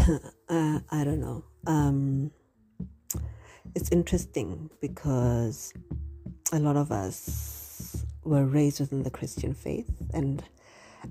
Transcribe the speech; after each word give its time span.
uh, 0.48 0.80
I 0.90 1.04
don't 1.04 1.20
know. 1.20 1.44
Um, 1.66 2.30
it's 3.74 3.90
interesting 3.90 4.70
because 4.80 5.72
a 6.52 6.58
lot 6.58 6.76
of 6.76 6.90
us 6.90 8.04
were 8.24 8.46
raised 8.46 8.80
within 8.80 9.02
the 9.02 9.10
Christian 9.10 9.52
faith, 9.54 9.90
and 10.14 10.42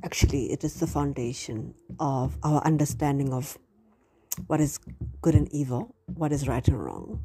actually, 0.03 0.51
it 0.51 0.63
is 0.63 0.79
the 0.79 0.87
foundation 0.87 1.73
of 1.99 2.37
our 2.43 2.61
understanding 2.63 3.31
of 3.33 3.57
what 4.47 4.59
is 4.59 4.79
good 5.21 5.35
and 5.35 5.51
evil, 5.53 5.95
what 6.05 6.31
is 6.31 6.47
right 6.47 6.67
and 6.67 6.83
wrong. 6.83 7.21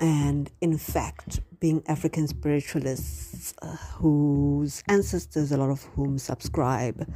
And 0.00 0.50
in 0.60 0.78
fact, 0.78 1.40
being 1.58 1.82
African 1.88 2.28
spiritualists 2.28 3.52
uh, 3.62 3.76
whose 3.96 4.82
ancestors, 4.88 5.50
a 5.50 5.56
lot 5.56 5.70
of 5.70 5.82
whom 5.82 6.18
subscribe 6.18 7.12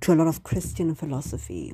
to 0.00 0.12
a 0.12 0.16
lot 0.16 0.26
of 0.26 0.42
Christian 0.42 0.94
philosophy, 0.94 1.72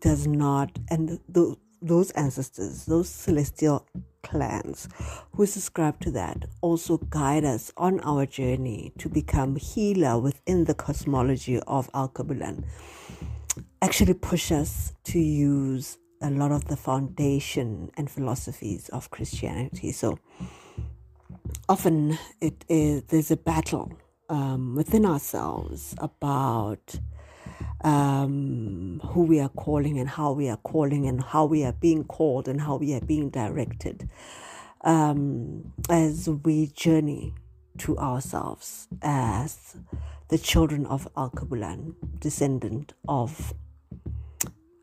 does 0.00 0.26
not, 0.26 0.78
and 0.88 1.20
th- 1.32 1.56
those 1.82 2.10
ancestors, 2.12 2.86
those 2.86 3.08
celestial 3.08 3.86
clans 4.22 4.88
who 5.32 5.46
subscribe 5.46 5.98
to 6.00 6.10
that 6.10 6.44
also 6.60 6.98
guide 6.98 7.44
us 7.44 7.72
on 7.76 8.00
our 8.00 8.26
journey 8.26 8.92
to 8.98 9.08
become 9.08 9.56
healer 9.56 10.18
within 10.18 10.64
the 10.64 10.74
cosmology 10.74 11.58
of 11.60 11.90
Alkebulan. 11.92 12.64
Actually, 13.82 14.14
push 14.14 14.52
us 14.52 14.92
to 15.04 15.18
use 15.18 15.96
a 16.22 16.30
lot 16.30 16.52
of 16.52 16.66
the 16.66 16.76
foundation 16.76 17.90
and 17.96 18.10
philosophies 18.10 18.90
of 18.90 19.10
Christianity. 19.10 19.90
So 19.90 20.18
often 21.68 22.18
it 22.40 22.64
is 22.68 23.04
there's 23.04 23.30
a 23.30 23.36
battle 23.36 23.92
um, 24.28 24.74
within 24.74 25.06
ourselves 25.06 25.94
about 25.98 27.00
um, 27.82 29.00
who 29.08 29.22
we 29.22 29.40
are 29.40 29.48
calling 29.48 29.98
and 29.98 30.08
how 30.08 30.32
we 30.32 30.48
are 30.48 30.58
calling 30.58 31.06
and 31.06 31.22
how 31.22 31.44
we 31.44 31.64
are 31.64 31.72
being 31.72 32.04
called 32.04 32.48
and 32.48 32.60
how 32.60 32.76
we 32.76 32.94
are 32.94 33.00
being 33.00 33.30
directed 33.30 34.08
um, 34.82 35.72
as 35.88 36.28
we 36.28 36.66
journey 36.68 37.34
to 37.78 37.96
ourselves 37.98 38.88
as 39.02 39.76
the 40.28 40.38
children 40.38 40.86
of 40.86 41.08
Alkebulan, 41.14 41.94
descendant 42.18 42.92
of 43.08 43.54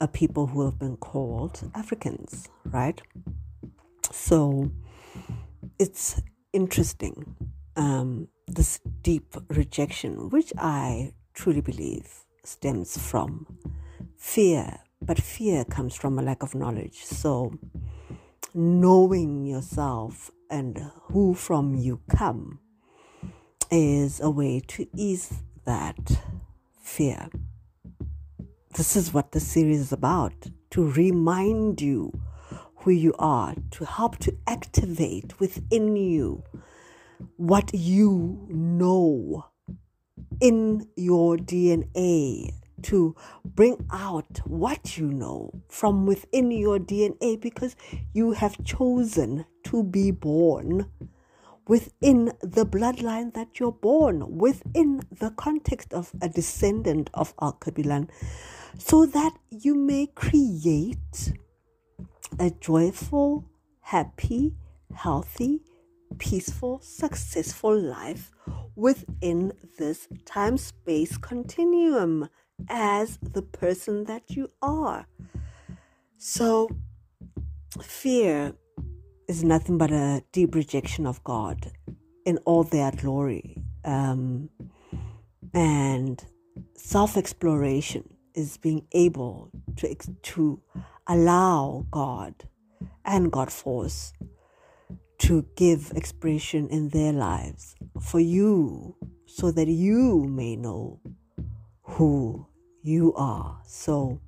a 0.02 0.08
people 0.08 0.48
who 0.48 0.66
have 0.66 0.78
been 0.78 0.98
called 0.98 1.72
Africans, 1.73 2.50
right? 2.66 3.02
So 4.11 4.72
it's 5.80 6.22
interesting, 6.54 7.36
um, 7.76 8.28
this 8.48 8.80
deep 9.02 9.36
rejection, 9.50 10.30
which 10.30 10.54
I 10.58 11.14
truly 11.34 11.61
believe 11.61 12.26
stems 12.48 12.98
from 12.98 13.45
fear, 14.16 14.80
but 15.02 15.20
fear 15.20 15.66
comes 15.66 15.95
from 15.95 16.17
a 16.17 16.22
lack 16.22 16.44
of 16.44 16.56
knowledge. 16.56 17.04
So, 17.04 17.54
knowing 18.54 19.45
yourself 19.45 20.31
and 20.50 20.80
who 21.04 21.34
from 21.34 21.76
you 21.76 22.00
come 22.09 22.59
is 23.70 24.22
a 24.22 24.30
way 24.30 24.62
to 24.67 24.88
ease 24.95 25.44
that 25.66 26.22
fear. 26.81 27.30
This 28.76 28.95
is 28.95 29.14
what 29.14 29.32
the 29.34 29.39
series 29.39 29.80
is 29.80 29.92
about 29.92 30.34
to 30.72 30.89
remind 30.89 31.82
you 31.82 32.11
who 32.78 32.92
you 32.92 33.14
are, 33.20 33.56
to 33.72 33.86
help 33.86 34.17
to 34.20 34.38
activate 34.48 35.39
within 35.39 35.95
you 35.95 36.44
what 37.36 37.72
you 37.73 38.45
know 38.50 39.45
in 40.40 40.88
your 40.96 41.38
DNA 41.38 42.54
to 42.84 43.16
bring 43.44 43.86
out 43.92 44.40
what 44.46 44.98
you 44.98 45.08
know 45.08 45.52
from 45.68 46.06
within 46.06 46.52
your 46.52 46.78
DNA 46.78 47.40
because 47.40 47.76
you 48.14 48.34
have 48.34 48.64
chosen 48.64 49.45
to 49.64 49.84
be 49.84 50.12
born 50.12 50.90
within 51.68 52.32
the 52.42 52.66
bloodline 52.66 53.33
that 53.33 53.60
you're 53.60 53.72
born, 53.72 54.38
within 54.38 55.02
the 55.11 55.32
context 55.32 55.94
of 55.94 56.11
a 56.22 56.30
descendant 56.30 57.10
of 57.14 57.36
Alkebulan, 57.38 58.10
so 58.78 59.05
that 59.05 59.34
you 59.49 59.76
may 59.76 60.08
create 60.08 61.34
a 62.39 62.52
joyful, 62.52 63.45
happy, 63.82 64.54
healthy, 64.94 65.61
peaceful, 66.18 66.80
successful 66.82 67.80
life 67.80 68.32
within 68.76 69.54
this 69.78 70.08
time 70.26 70.58
space 70.58 71.18
continuum 71.18 72.30
as 72.70 73.18
the 73.22 73.42
person 73.42 74.06
that 74.06 74.32
you 74.36 74.50
are. 74.62 75.08
So, 76.17 76.70
fear 77.82 78.54
is 79.28 79.44
nothing 79.44 79.78
but 79.78 79.92
a 79.92 80.23
deep 80.32 80.56
rejection 80.56 81.06
of 81.06 81.23
God 81.23 81.72
in 82.26 82.38
all 82.40 82.64
their 82.64 82.92
glory. 82.92 83.64
Um, 83.86 84.50
and 85.54 86.23
self 86.76 87.17
exploration 87.17 88.17
is 88.34 88.58
being 88.58 88.86
able 88.92 89.50
to, 89.78 89.96
to 89.96 90.62
allow 91.08 91.86
God 91.92 92.36
and 93.06 93.32
God 93.32 93.52
force 93.52 94.14
to 95.20 95.45
give 95.55 95.92
expression 95.95 96.67
in 96.70 96.89
their 96.89 97.14
lives 97.14 97.76
for 98.02 98.20
you 98.20 98.95
so 99.26 99.52
that 99.52 99.67
you 99.67 100.26
may 100.30 100.55
know 100.55 101.00
who 101.82 102.45
you 102.83 103.14
are. 103.16 103.60
So, 103.66 104.22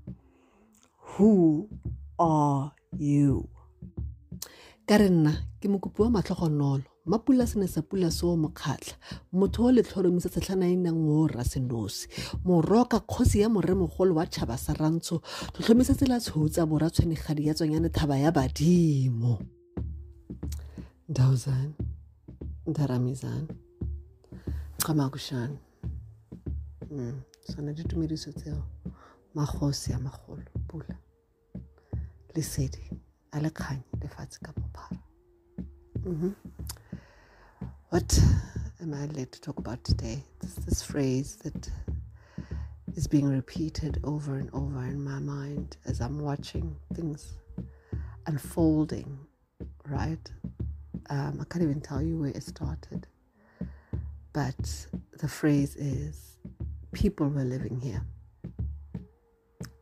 who 0.97 1.69
are 2.17 2.71
you? 2.97 3.49
ka 4.89 4.97
re 4.97 5.05
nna 5.05 5.31
ke 5.61 5.69
mokopi 5.69 6.01
wa 6.01 6.17
matlhogonolo 6.17 6.81
mapula 7.05 7.45
se 7.45 7.59
ne 7.61 7.67
sa 7.69 7.85
pula 7.85 8.09
se 8.09 8.25
o 8.25 8.33
mokgatlha 8.33 8.97
motho 9.37 9.69
o 9.69 9.71
letlhoromi 9.71 10.17
se 10.17 10.33
setlhanainang 10.33 11.05
o 11.05 11.27
rasenosi 11.29 12.09
moroka 12.41 12.97
kgosi 13.05 13.45
ya 13.45 13.53
moremogolo 13.53 14.17
wa 14.17 14.25
tšhaba 14.25 14.57
sa 14.57 14.73
rantsho 14.73 15.21
tlhotlhomise 15.53 15.93
tsela 15.93 16.17
tshotsa 16.17 16.65
bora 16.65 16.89
tshwenegadi 16.89 17.45
ya 17.47 17.53
tswanyane 17.53 17.93
thaba 17.93 18.17
ya 18.17 18.33
badimo 18.33 19.58
ndawuzani 21.09 21.73
ndaramizani 22.67 23.47
qamakushani 24.77 25.59
mm. 26.91 27.21
sona 27.41 27.73
ditumediso 27.73 28.31
tseo 28.31 28.63
magosi 29.33 29.93
a 29.93 29.99
magolo 29.99 30.43
pula 30.67 30.95
lesedi 32.35 32.91
a 33.31 33.39
le 33.39 33.49
kganye 33.49 33.83
lefatshe 34.01 34.39
ka 34.39 34.53
bophara 34.53 35.01
mm-hmm. 36.05 36.33
what 37.91 38.21
am 38.81 38.93
i 38.93 39.07
led 39.07 39.31
to 39.31 39.39
talk 39.39 39.57
about 39.57 39.83
today 39.83 40.23
this, 40.41 40.55
this 40.65 40.83
phrase 40.83 41.39
that 41.43 41.71
is 42.95 43.09
being 43.09 43.29
repeated 43.29 43.99
over 44.03 44.35
and 44.35 44.49
over 44.53 44.85
in 44.85 45.03
my 45.03 45.19
mind 45.19 45.77
as 45.85 46.01
i'm 46.01 46.21
watching 46.21 46.75
things 46.93 47.39
unfolding 48.27 49.17
right 49.85 50.33
um, 51.09 51.39
I 51.41 51.43
can't 51.45 51.63
even 51.63 51.81
tell 51.81 52.01
you 52.01 52.19
where 52.19 52.29
it 52.29 52.43
started. 52.43 53.07
But 54.33 54.87
the 55.19 55.27
phrase 55.27 55.75
is 55.75 56.37
people 56.91 57.27
were 57.29 57.43
living 57.43 57.79
here. 57.81 58.05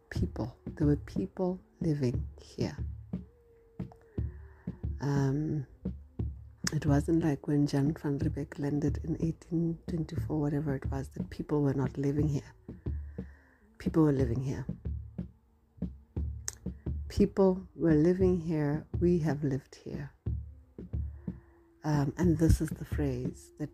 People. 0.10 0.56
There 0.76 0.88
were 0.88 0.96
people 0.96 1.60
living 1.82 2.24
here. 2.42 2.78
Um, 5.02 5.66
it 6.74 6.86
wasn't 6.86 7.24
like 7.24 7.48
when 7.48 7.68
Jan 7.68 7.94
van 7.94 8.20
Riebeeck 8.20 8.58
landed 8.58 9.00
in 9.04 9.12
1824, 9.12 10.40
whatever 10.40 10.76
it 10.76 10.90
was, 10.92 11.10
that 11.10 11.30
people 11.30 11.62
were 11.62 11.74
not 11.74 11.98
living 11.98 12.28
here. 12.28 12.54
People 13.78 14.04
were 14.04 14.12
living 14.12 14.42
here. 14.42 14.66
People 17.10 17.62
were 17.76 17.94
living 17.94 18.40
here. 18.40 18.86
We 19.00 19.20
have 19.20 19.44
lived 19.44 19.76
here. 19.84 20.12
Um, 21.88 22.12
and 22.18 22.38
this 22.38 22.60
is 22.60 22.68
the 22.68 22.84
phrase 22.84 23.54
that 23.60 23.70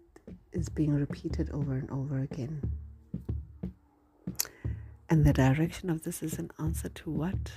is 0.52 0.70
being 0.70 0.94
repeated 0.94 1.50
over 1.50 1.74
and 1.74 1.90
over 1.90 2.20
again. 2.20 2.62
And 5.10 5.26
the 5.26 5.34
direction 5.34 5.90
of 5.90 6.04
this 6.04 6.22
is 6.22 6.38
an 6.38 6.52
answer 6.60 6.90
to 6.90 7.10
what? 7.10 7.52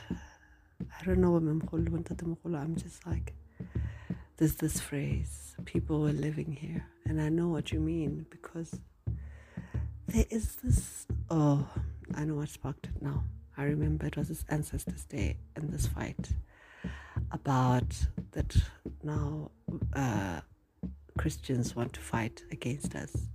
I 0.81 1.05
don't 1.05 1.19
know, 1.19 1.33
what 1.33 2.55
I'm 2.55 2.75
just 2.75 3.07
like, 3.07 3.35
there's 4.39 4.55
this 4.55 4.81
phrase, 4.81 5.55
people 5.67 6.01
were 6.01 6.13
living 6.13 6.57
here. 6.59 6.87
And 7.05 7.21
I 7.21 7.29
know 7.29 7.49
what 7.49 7.71
you 7.71 7.79
mean 7.79 8.25
because 8.31 8.81
there 10.07 10.25
is 10.31 10.57
this, 10.65 11.07
oh, 11.29 11.69
I 12.15 12.25
know 12.25 12.37
what 12.37 12.49
sparked 12.49 12.87
it 12.87 13.03
now. 13.03 13.25
I 13.59 13.65
remember 13.65 14.07
it 14.07 14.17
was 14.17 14.29
this 14.29 14.47
Ancestors 14.49 15.05
Day 15.05 15.37
and 15.55 15.71
this 15.71 15.87
fight 15.87 16.31
about 17.31 17.95
that 18.33 18.57
now 19.03 19.51
uh, 19.97 20.41
Christians 21.19 21.75
want 21.75 21.93
to 21.95 22.01
fight 22.01 22.45
against 22.53 22.95
us 22.95 23.27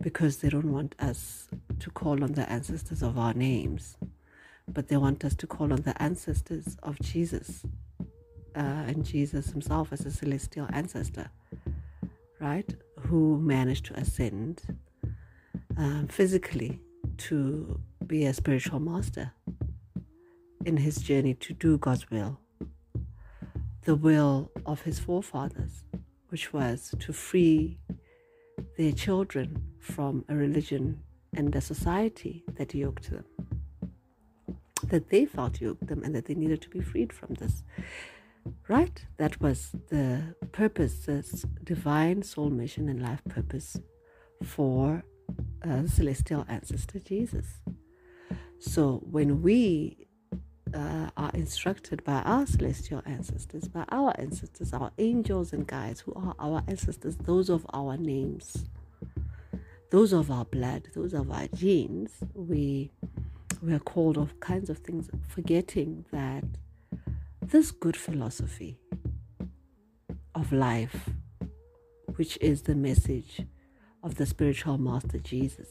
because 0.00 0.38
they 0.38 0.48
don't 0.48 0.72
want 0.72 0.94
us 0.98 1.48
to 1.80 1.90
call 1.90 2.24
on 2.24 2.32
the 2.32 2.50
ancestors 2.50 3.02
of 3.02 3.18
our 3.18 3.34
names 3.34 3.96
but 4.68 4.88
they 4.88 4.96
want 4.96 5.24
us 5.24 5.34
to 5.36 5.46
call 5.46 5.72
on 5.72 5.82
the 5.82 6.00
ancestors 6.02 6.76
of 6.82 6.98
Jesus 7.00 7.62
uh, 8.56 8.84
and 8.86 9.04
Jesus 9.04 9.46
himself 9.48 9.92
as 9.92 10.04
a 10.06 10.10
celestial 10.10 10.68
ancestor, 10.72 11.30
right? 12.40 12.74
Who 13.00 13.40
managed 13.40 13.86
to 13.86 13.94
ascend 13.94 14.62
um, 15.76 16.08
physically 16.08 16.80
to 17.18 17.80
be 18.06 18.24
a 18.26 18.34
spiritual 18.34 18.80
master 18.80 19.32
in 20.64 20.76
his 20.76 20.96
journey 20.98 21.34
to 21.34 21.52
do 21.52 21.78
God's 21.78 22.10
will, 22.10 22.38
the 23.84 23.96
will 23.96 24.51
of 24.66 24.82
his 24.82 24.98
forefathers, 24.98 25.84
which 26.28 26.52
was 26.52 26.94
to 26.98 27.12
free 27.12 27.78
their 28.78 28.92
children 28.92 29.62
from 29.80 30.24
a 30.28 30.34
religion 30.34 31.00
and 31.34 31.54
a 31.54 31.60
society 31.60 32.44
that 32.54 32.74
yoked 32.74 33.10
them, 33.10 33.24
that 34.84 35.08
they 35.10 35.24
felt 35.24 35.60
yoked 35.60 35.86
them, 35.86 36.02
and 36.02 36.14
that 36.14 36.26
they 36.26 36.34
needed 36.34 36.60
to 36.62 36.68
be 36.68 36.80
freed 36.80 37.12
from 37.12 37.34
this. 37.34 37.62
Right? 38.68 39.04
That 39.18 39.40
was 39.40 39.70
the 39.88 40.34
purpose, 40.52 41.06
this 41.06 41.44
divine 41.62 42.22
soul 42.22 42.50
mission 42.50 42.88
and 42.88 43.00
life 43.00 43.22
purpose 43.28 43.78
for 44.42 45.04
uh, 45.64 45.86
celestial 45.86 46.44
ancestor 46.48 46.98
Jesus. 46.98 47.60
So 48.58 49.02
when 49.10 49.42
we 49.42 50.01
uh, 50.74 51.10
are 51.16 51.30
instructed 51.34 52.02
by 52.04 52.22
our 52.22 52.46
celestial 52.46 53.02
ancestors, 53.06 53.68
by 53.68 53.84
our 53.90 54.14
ancestors, 54.18 54.72
our 54.72 54.90
angels 54.98 55.52
and 55.52 55.66
guides, 55.66 56.00
who 56.00 56.12
are 56.14 56.34
our 56.38 56.62
ancestors, 56.68 57.16
those 57.16 57.48
of 57.48 57.66
our 57.72 57.96
names, 57.96 58.64
those 59.90 60.12
of 60.12 60.30
our 60.30 60.44
blood, 60.44 60.88
those 60.94 61.12
of 61.12 61.30
our 61.30 61.46
genes, 61.48 62.10
we 62.34 62.90
we 63.62 63.72
are 63.72 63.78
called 63.78 64.18
of 64.18 64.40
kinds 64.40 64.68
of 64.70 64.78
things, 64.78 65.08
forgetting 65.28 66.04
that 66.10 66.44
this 67.40 67.70
good 67.70 67.96
philosophy 67.96 68.78
of 70.34 70.52
life, 70.52 71.10
which 72.16 72.36
is 72.40 72.62
the 72.62 72.74
message 72.74 73.42
of 74.02 74.16
the 74.16 74.26
spiritual 74.26 74.78
master 74.78 75.18
Jesus, 75.18 75.68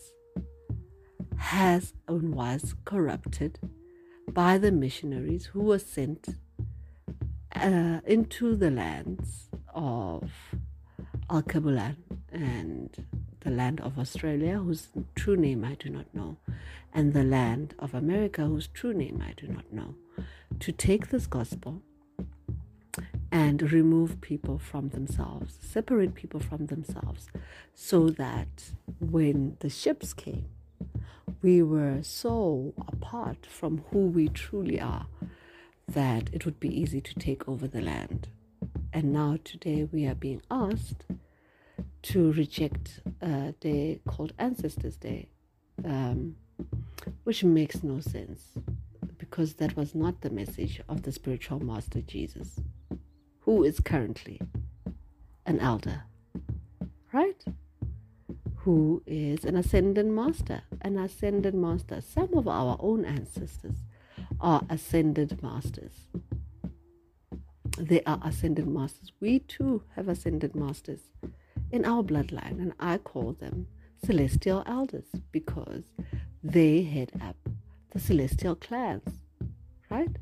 has 1.35 1.93
and 2.07 2.33
was 2.33 2.75
corrupted 2.85 3.59
by 4.33 4.57
the 4.57 4.71
missionaries 4.71 5.47
who 5.47 5.61
were 5.61 5.79
sent 5.79 6.29
uh, 7.55 7.99
into 8.05 8.55
the 8.55 8.71
lands 8.71 9.49
of 9.73 10.29
Alkebulan 11.29 11.97
and 12.31 13.05
the 13.41 13.49
land 13.49 13.81
of 13.81 13.97
Australia, 13.99 14.59
whose 14.59 14.89
true 15.15 15.35
name 15.35 15.65
I 15.65 15.75
do 15.75 15.89
not 15.89 16.13
know, 16.13 16.37
and 16.93 17.13
the 17.13 17.23
land 17.23 17.75
of 17.79 17.93
America, 17.93 18.45
whose 18.45 18.67
true 18.67 18.93
name 18.93 19.23
I 19.27 19.33
do 19.33 19.47
not 19.47 19.71
know, 19.71 19.95
to 20.59 20.71
take 20.71 21.09
this 21.09 21.27
gospel 21.27 21.81
and 23.31 23.71
remove 23.71 24.21
people 24.21 24.59
from 24.59 24.89
themselves, 24.89 25.57
separate 25.61 26.13
people 26.13 26.39
from 26.39 26.67
themselves, 26.67 27.29
so 27.73 28.09
that 28.09 28.71
when 28.99 29.57
the 29.59 29.69
ships 29.69 30.13
came, 30.13 30.45
we 31.41 31.61
were 31.61 31.99
so 32.01 32.73
apart 32.87 33.45
from 33.45 33.83
who 33.91 34.07
we 34.07 34.27
truly 34.29 34.79
are 34.79 35.07
that 35.87 36.29
it 36.33 36.45
would 36.45 36.59
be 36.59 36.69
easy 36.69 37.01
to 37.01 37.13
take 37.15 37.47
over 37.47 37.67
the 37.67 37.81
land. 37.81 38.29
And 38.93 39.11
now, 39.11 39.37
today, 39.43 39.87
we 39.91 40.05
are 40.05 40.15
being 40.15 40.41
asked 40.49 41.05
to 42.03 42.31
reject 42.33 43.01
a 43.21 43.53
day 43.59 44.01
called 44.07 44.33
Ancestors' 44.37 44.97
Day, 44.97 45.29
um, 45.85 46.35
which 47.23 47.43
makes 47.43 47.83
no 47.83 47.99
sense 47.99 48.57
because 49.17 49.55
that 49.55 49.75
was 49.75 49.95
not 49.95 50.21
the 50.21 50.29
message 50.29 50.81
of 50.89 51.03
the 51.03 51.11
spiritual 51.11 51.59
master 51.59 52.01
Jesus, 52.01 52.59
who 53.41 53.63
is 53.63 53.79
currently 53.79 54.39
an 55.45 55.59
elder, 55.59 56.03
right? 57.13 57.43
who 58.63 59.01
is 59.07 59.43
an 59.43 59.55
ascendant 59.55 60.11
master. 60.11 60.61
An 60.81 60.97
ascended 60.97 61.53
master. 61.53 62.01
Some 62.01 62.33
of 62.33 62.47
our 62.47 62.77
own 62.79 63.05
ancestors 63.05 63.75
are 64.39 64.63
ascended 64.69 65.41
masters. 65.41 66.07
They 67.77 68.01
are 68.03 68.19
ascended 68.23 68.67
masters. 68.67 69.11
We 69.19 69.39
too 69.39 69.83
have 69.95 70.07
ascended 70.07 70.55
masters 70.55 71.01
in 71.71 71.85
our 71.85 72.03
bloodline, 72.03 72.59
and 72.59 72.73
I 72.79 72.97
call 72.97 73.33
them 73.33 73.67
celestial 74.05 74.63
elders 74.65 75.05
because 75.31 75.83
they 76.43 76.83
head 76.83 77.11
up 77.21 77.37
the 77.91 77.99
celestial 77.99 78.55
clans, 78.55 79.21
right? 79.89 80.15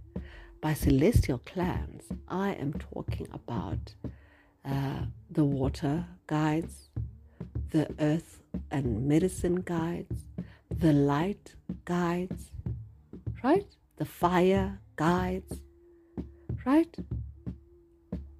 By 0.61 0.73
celestial 0.73 1.39
clans, 1.39 2.03
I 2.27 2.51
am 2.53 2.73
talking 2.73 3.27
about 3.31 3.93
uh, 4.65 5.05
the 5.31 5.45
water 5.45 6.05
guides, 6.27 6.89
the 7.69 7.87
earth 7.99 8.41
and 8.69 9.07
medicine 9.07 9.61
guides, 9.61 10.25
the 10.79 10.93
light 10.93 11.55
guides, 11.83 12.51
right? 13.43 13.65
The 13.97 14.05
fire 14.05 14.79
guides, 14.95 15.59
right? 16.65 16.95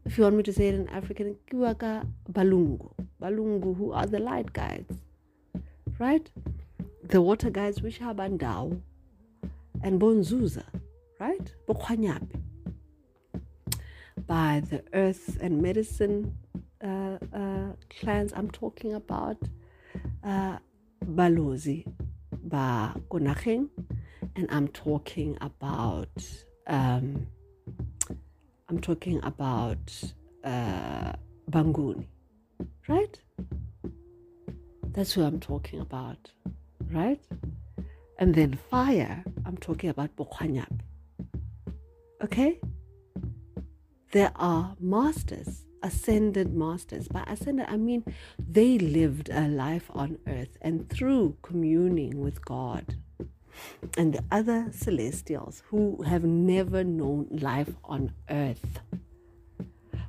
If 0.05 0.17
you 0.17 0.23
want 0.23 0.37
me 0.37 0.43
to 0.43 0.53
say 0.53 0.69
it 0.69 0.75
in 0.75 0.87
African, 0.87 1.35
Kiwaka 1.51 2.07
Balungu. 2.31 2.91
Balungu, 3.21 3.75
who 3.75 3.91
are 3.91 4.05
the 4.05 4.19
light 4.19 4.53
guides, 4.53 4.95
right? 5.99 6.31
The 7.03 7.21
water 7.21 7.49
guides, 7.49 7.81
which 7.81 8.01
are 8.01 8.13
Bandao 8.13 8.81
and 9.83 9.99
Bonzuza, 9.99 10.63
right? 11.19 11.53
Bokwanyapi. 11.67 12.41
By 14.25 14.61
the 14.69 14.81
earth 14.93 15.37
and 15.41 15.61
medicine 15.61 16.37
uh, 16.81 17.17
uh, 17.33 17.73
clans 17.99 18.31
I'm 18.33 18.49
talking 18.49 18.93
about 18.93 19.37
uh, 20.23 20.57
Balozi, 21.03 21.85
Ba 22.49 22.95
Konacheng, 23.09 23.69
and 24.35 24.47
I'm 24.49 24.67
talking 24.69 25.37
about 25.41 26.09
um, 26.67 27.27
I'm 28.69 28.79
talking 28.79 29.19
about 29.23 30.03
uh, 30.43 31.13
Banguni, 31.49 32.05
right? 32.87 33.19
That's 34.91 35.13
who 35.13 35.23
I'm 35.23 35.39
talking 35.39 35.79
about, 35.79 36.31
right? 36.91 37.19
And 38.19 38.35
then 38.35 38.59
fire, 38.69 39.23
I'm 39.45 39.57
talking 39.57 39.89
about 39.89 40.15
Bokhanyap. 40.15 40.79
Okay? 42.23 42.59
There 44.11 44.31
are 44.35 44.75
masters 44.79 45.65
ascended 45.83 46.53
masters. 46.53 47.07
By 47.07 47.23
ascended, 47.27 47.67
I 47.69 47.77
mean 47.77 48.03
they 48.37 48.77
lived 48.77 49.29
a 49.29 49.47
life 49.47 49.89
on 49.91 50.19
earth 50.27 50.57
and 50.61 50.89
through 50.89 51.37
communing 51.41 52.21
with 52.21 52.43
God 52.43 52.95
and 53.97 54.13
the 54.13 54.23
other 54.31 54.67
celestials 54.71 55.63
who 55.67 56.03
have 56.03 56.23
never 56.23 56.83
known 56.83 57.27
life 57.31 57.75
on 57.83 58.13
earth, 58.29 58.79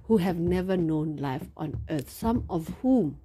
who 0.05 0.19
have 0.19 0.39
never 0.39 0.77
known 0.77 1.17
life 1.17 1.49
on 1.57 1.81
earth, 1.89 2.11
some 2.11 2.45
of 2.49 2.69
whom 2.83 3.19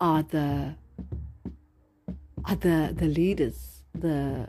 are 0.00 0.22
the 0.22 0.74
are 2.46 2.56
the, 2.56 2.94
the 2.94 3.06
leaders, 3.06 3.84
the 3.94 4.46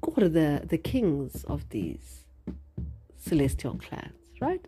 or 0.00 0.28
the, 0.28 0.62
the 0.66 0.78
kings 0.78 1.44
of 1.44 1.68
these 1.68 2.24
celestial 3.16 3.74
clans, 3.74 4.14
right? 4.40 4.66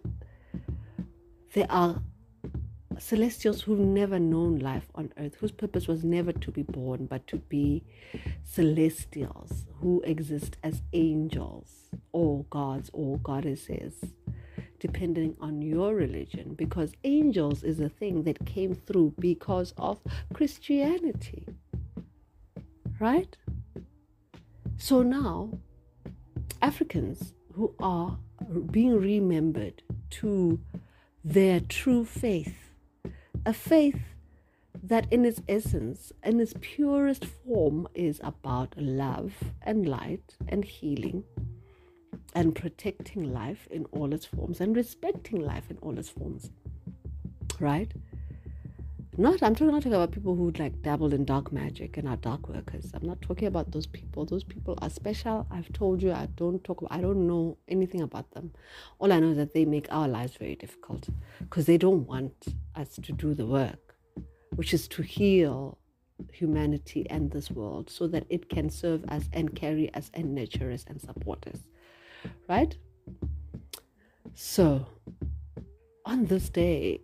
There 1.55 1.67
are 1.71 2.03
celestials 2.99 3.63
who've 3.63 3.79
never 3.79 4.19
known 4.19 4.59
life 4.59 4.89
on 4.95 5.13
earth, 5.19 5.37
whose 5.37 5.53
purpose 5.53 5.89
was 5.89 6.05
never 6.05 6.33
to 6.33 6.51
be 6.51 6.63
born, 6.63 7.07
but 7.07 7.27
to 7.29 7.37
be 7.37 7.85
celestials 8.45 9.67
who 9.81 10.03
exist 10.03 10.57
as 10.63 10.83
angels 10.93 11.91
or 12.13 12.45
gods 12.51 12.91
or 12.93 13.19
goddesses, 13.19 13.95
depending 14.79 15.37
on 15.41 15.63
your 15.63 15.95
religion, 15.95 16.55
because 16.55 16.93
angels 17.05 17.63
is 17.63 17.81
a 17.81 17.89
thing 17.89 18.25
that 18.25 18.45
came 18.45 18.75
through 18.75 19.15
because 19.19 19.73
of 19.79 20.01
Christianity. 20.35 21.47
Right? 23.01 23.37
So 24.77 25.03
now, 25.03 25.59
Africans 26.61 27.35
who 27.55 27.75
are 27.81 28.19
being 28.71 28.99
remembered 28.99 29.83
to 30.11 30.61
their 31.29 31.61
true 31.61 32.07
faith, 32.07 32.73
a 33.45 33.53
faith 33.53 34.01
that 34.83 35.07
in 35.13 35.27
its 35.27 35.43
essence, 35.47 36.11
in 36.25 36.41
its 36.41 36.55
purest 36.63 37.27
form, 37.27 37.87
is 37.95 38.19
about 38.25 38.75
love 38.79 39.35
and 39.61 39.87
light 39.87 40.37
and 40.49 40.65
healing 40.65 41.25
and 42.35 42.55
protecting 42.55 43.31
life 43.31 43.69
in 43.71 43.85
all 43.93 44.15
its 44.15 44.25
forms 44.25 44.59
and 44.59 44.75
respecting 44.75 45.39
life 45.39 45.71
in 45.71 45.77
all 45.83 45.99
its 45.99 46.09
forms. 46.09 46.51
Right? 47.61 47.93
Not, 49.21 49.43
I'm 49.43 49.53
talking, 49.53 49.73
not 49.73 49.83
talking 49.83 49.95
about 49.95 50.13
people 50.13 50.37
who 50.37 50.53
like 50.61 50.81
dabbled 50.83 51.13
in 51.13 51.25
dark 51.25 51.51
magic 51.51 51.97
and 51.97 52.07
are 52.07 52.17
dark 52.19 52.49
workers. 52.49 52.93
I'm 52.95 53.05
not 53.05 53.21
talking 53.21 53.49
about 53.49 53.73
those 53.73 53.85
people. 53.85 54.25
Those 54.25 54.45
people 54.45 54.79
are 54.81 54.89
special. 54.89 55.45
I've 55.51 55.73
told 55.73 56.01
you, 56.01 56.13
I 56.13 56.29
don't 56.37 56.63
talk. 56.63 56.87
I 56.89 57.01
don't 57.01 57.27
know 57.27 57.59
anything 57.67 58.03
about 58.03 58.31
them. 58.31 58.53
All 59.01 59.13
I 59.13 59.19
know 59.19 59.31
is 59.31 59.37
that 59.39 59.55
they 59.55 59.65
make 59.65 59.89
our 59.91 60.07
lives 60.07 60.37
very 60.37 60.55
difficult 60.55 61.09
because 61.41 61.67
they 61.67 61.77
don't 61.77 62.07
want 62.07 62.33
us 62.77 62.91
to 62.95 63.11
do 63.11 63.35
the 63.35 63.45
work, 63.45 63.97
which 64.55 64.73
is 64.73 64.87
to 64.87 65.03
heal 65.03 65.79
humanity 66.33 67.05
and 67.11 67.33
this 67.33 67.51
world 67.51 67.91
so 67.91 68.07
that 68.07 68.25
it 68.31 68.49
can 68.49 68.71
serve 68.71 69.05
us 69.09 69.25
and 69.33 69.57
carry 69.57 69.93
us 69.95 70.13
and 70.15 70.33
nurture 70.33 70.71
us 70.71 70.85
and 70.87 71.01
support 71.01 71.45
us. 71.49 71.59
Right? 72.49 72.77
So, 74.35 74.87
on 76.07 76.27
this 76.27 76.49
day, 76.49 77.01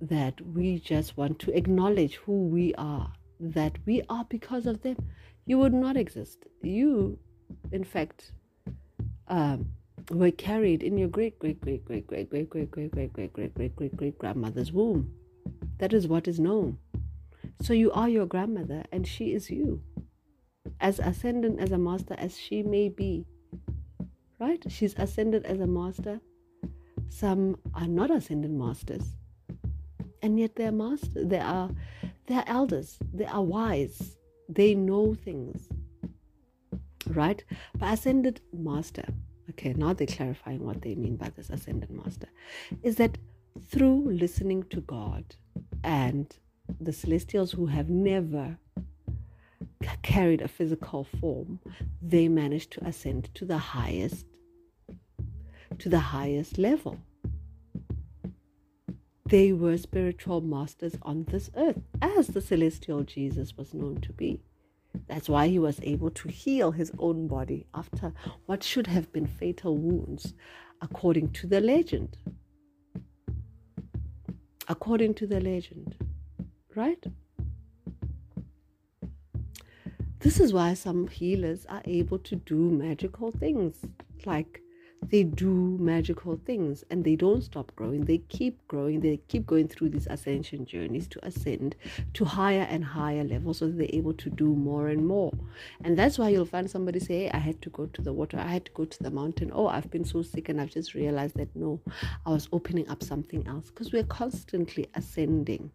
that 0.00 0.40
we 0.40 0.78
just 0.78 1.16
want 1.16 1.38
to 1.40 1.56
acknowledge 1.56 2.16
who 2.16 2.46
we 2.46 2.74
are, 2.74 3.12
that 3.40 3.78
we 3.86 4.02
are 4.08 4.24
because 4.28 4.66
of 4.66 4.82
them, 4.82 4.96
you 5.46 5.58
would 5.58 5.74
not 5.74 5.96
exist. 5.96 6.46
You, 6.62 7.18
in 7.72 7.84
fact, 7.84 8.32
um, 9.28 9.66
were 10.10 10.30
carried 10.30 10.82
in 10.82 10.96
your 10.96 11.08
great 11.08 11.38
great 11.38 11.60
great 11.60 11.84
great 11.84 12.06
great 12.06 12.30
great 12.30 12.50
great 12.50 12.70
great 12.70 12.70
great 12.70 13.12
great 13.12 13.32
great 13.32 13.54
great 13.54 13.76
great 13.76 13.96
great 13.96 14.18
grandmother's 14.18 14.72
womb. 14.72 15.12
That 15.78 15.92
is 15.92 16.06
what 16.06 16.28
is 16.28 16.40
known. 16.40 16.78
So 17.60 17.72
you 17.72 17.90
are 17.92 18.08
your 18.08 18.26
grandmother, 18.26 18.84
and 18.92 19.06
she 19.06 19.32
is 19.32 19.50
you, 19.50 19.82
as 20.80 20.98
ascendant 20.98 21.60
as 21.60 21.72
a 21.72 21.78
master 21.78 22.14
as 22.16 22.38
she 22.38 22.62
may 22.62 22.88
be. 22.88 23.26
Right? 24.38 24.62
She's 24.68 24.94
ascended 24.96 25.44
as 25.44 25.58
a 25.58 25.66
master. 25.66 26.20
Some 27.08 27.58
are 27.74 27.88
not 27.88 28.10
ascendant 28.10 28.54
masters 28.54 29.17
and 30.22 30.38
yet 30.38 30.56
they're 30.56 30.72
masters 30.72 31.28
they 31.28 31.38
are 31.38 31.70
they're 32.26 32.44
elders 32.46 32.98
they 33.12 33.26
are 33.26 33.42
wise 33.42 34.16
they 34.48 34.74
know 34.74 35.14
things 35.14 35.68
right? 37.14 37.42
But 37.78 37.94
ascended 37.94 38.40
master 38.52 39.04
okay 39.50 39.72
now 39.72 39.92
they're 39.92 40.06
clarifying 40.06 40.64
what 40.64 40.82
they 40.82 40.94
mean 40.94 41.16
by 41.16 41.30
this 41.30 41.50
ascended 41.50 41.90
master 41.90 42.28
is 42.82 42.96
that 42.96 43.16
through 43.70 44.10
listening 44.10 44.62
to 44.64 44.80
god 44.82 45.24
and 45.82 46.36
the 46.80 46.92
celestials 46.92 47.52
who 47.52 47.66
have 47.66 47.88
never 47.88 48.58
carried 50.02 50.42
a 50.42 50.48
physical 50.48 51.04
form 51.20 51.58
they 52.02 52.28
managed 52.28 52.70
to 52.72 52.84
ascend 52.84 53.34
to 53.34 53.44
the 53.44 53.58
highest 53.58 54.26
to 55.78 55.88
the 55.88 55.98
highest 55.98 56.58
level 56.58 56.98
they 59.28 59.52
were 59.52 59.76
spiritual 59.76 60.40
masters 60.40 60.96
on 61.02 61.24
this 61.24 61.50
earth, 61.54 61.82
as 62.00 62.28
the 62.28 62.40
celestial 62.40 63.02
Jesus 63.02 63.56
was 63.56 63.74
known 63.74 64.00
to 64.00 64.12
be. 64.12 64.40
That's 65.06 65.28
why 65.28 65.48
he 65.48 65.58
was 65.58 65.80
able 65.82 66.10
to 66.10 66.28
heal 66.28 66.70
his 66.70 66.90
own 66.98 67.28
body 67.28 67.66
after 67.74 68.14
what 68.46 68.62
should 68.62 68.86
have 68.86 69.12
been 69.12 69.26
fatal 69.26 69.76
wounds, 69.76 70.32
according 70.80 71.30
to 71.32 71.46
the 71.46 71.60
legend. 71.60 72.16
According 74.66 75.14
to 75.14 75.26
the 75.26 75.40
legend, 75.40 75.96
right? 76.74 77.04
This 80.20 80.40
is 80.40 80.52
why 80.52 80.74
some 80.74 81.06
healers 81.06 81.66
are 81.66 81.82
able 81.84 82.18
to 82.20 82.36
do 82.36 82.70
magical 82.70 83.30
things 83.30 83.76
like 84.24 84.62
they 85.02 85.22
do 85.22 85.78
magical 85.80 86.38
things 86.44 86.84
and 86.90 87.04
they 87.04 87.16
don't 87.16 87.42
stop 87.42 87.72
growing. 87.76 88.04
They 88.04 88.18
keep 88.28 88.66
growing. 88.68 89.00
They 89.00 89.18
keep 89.28 89.46
going 89.46 89.68
through 89.68 89.90
these 89.90 90.06
ascension 90.08 90.66
journeys 90.66 91.06
to 91.08 91.24
ascend 91.24 91.76
to 92.14 92.24
higher 92.24 92.66
and 92.68 92.84
higher 92.84 93.24
levels 93.24 93.58
so 93.58 93.68
that 93.68 93.78
they're 93.78 93.88
able 93.92 94.12
to 94.14 94.30
do 94.30 94.46
more 94.46 94.88
and 94.88 95.06
more. 95.06 95.32
And 95.82 95.98
that's 95.98 96.18
why 96.18 96.28
you'll 96.28 96.46
find 96.46 96.70
somebody 96.70 97.00
say, 97.00 97.20
hey, 97.20 97.30
I 97.30 97.38
had 97.38 97.62
to 97.62 97.70
go 97.70 97.86
to 97.86 98.02
the 98.02 98.12
water. 98.12 98.38
I 98.38 98.48
had 98.48 98.66
to 98.66 98.72
go 98.72 98.84
to 98.84 99.02
the 99.02 99.10
mountain. 99.10 99.50
Oh, 99.54 99.68
I've 99.68 99.90
been 99.90 100.04
so 100.04 100.22
sick 100.22 100.48
and 100.48 100.60
I've 100.60 100.70
just 100.70 100.94
realized 100.94 101.36
that 101.36 101.54
no, 101.56 101.80
I 102.26 102.30
was 102.30 102.48
opening 102.52 102.88
up 102.88 103.02
something 103.02 103.46
else 103.46 103.70
because 103.70 103.92
we're 103.92 104.04
constantly 104.04 104.88
ascending 104.94 105.70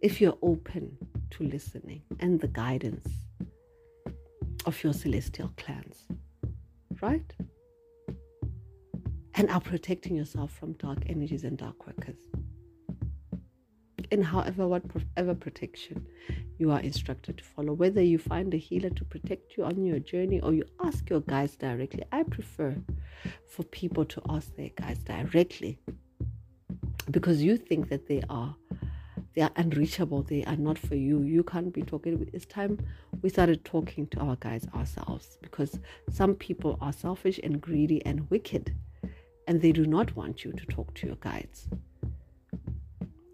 if 0.00 0.20
you're 0.20 0.38
open 0.42 0.96
to 1.30 1.44
listening 1.44 2.02
and 2.20 2.40
the 2.40 2.48
guidance 2.48 3.08
of 4.64 4.82
your 4.82 4.92
celestial 4.92 5.52
clans, 5.56 6.06
right? 7.00 7.32
And 9.36 9.50
are 9.50 9.60
protecting 9.60 10.16
yourself 10.16 10.50
from 10.50 10.72
dark 10.74 10.98
energies 11.06 11.44
and 11.44 11.58
dark 11.58 11.86
workers. 11.86 12.16
In 14.10 14.22
however, 14.22 14.66
whatever 14.66 15.34
protection 15.34 16.06
you 16.58 16.70
are 16.70 16.80
instructed 16.80 17.38
to 17.38 17.44
follow, 17.44 17.74
whether 17.74 18.00
you 18.00 18.18
find 18.18 18.54
a 18.54 18.56
healer 18.56 18.90
to 18.90 19.04
protect 19.04 19.56
you 19.56 19.64
on 19.64 19.84
your 19.84 19.98
journey 19.98 20.40
or 20.40 20.54
you 20.54 20.64
ask 20.82 21.08
your 21.10 21.20
guides 21.20 21.56
directly, 21.56 22.04
I 22.12 22.22
prefer 22.22 22.76
for 23.48 23.64
people 23.64 24.04
to 24.06 24.22
ask 24.28 24.54
their 24.56 24.70
guides 24.70 25.00
directly 25.00 25.78
because 27.10 27.42
you 27.42 27.56
think 27.56 27.90
that 27.90 28.08
they 28.08 28.22
are 28.30 28.54
they 29.34 29.42
are 29.42 29.52
unreachable. 29.56 30.22
They 30.22 30.44
are 30.44 30.56
not 30.56 30.78
for 30.78 30.94
you. 30.94 31.20
You 31.22 31.42
can't 31.42 31.70
be 31.70 31.82
talking. 31.82 32.26
It's 32.32 32.46
time 32.46 32.78
we 33.20 33.28
started 33.28 33.66
talking 33.66 34.06
to 34.08 34.20
our 34.20 34.36
guides 34.36 34.66
ourselves 34.74 35.36
because 35.42 35.78
some 36.10 36.34
people 36.34 36.78
are 36.80 36.92
selfish 36.92 37.38
and 37.42 37.60
greedy 37.60 38.02
and 38.06 38.30
wicked 38.30 38.74
and 39.46 39.60
they 39.60 39.72
do 39.72 39.86
not 39.86 40.14
want 40.16 40.44
you 40.44 40.52
to 40.52 40.66
talk 40.66 40.92
to 40.94 41.06
your 41.06 41.16
guides 41.16 41.68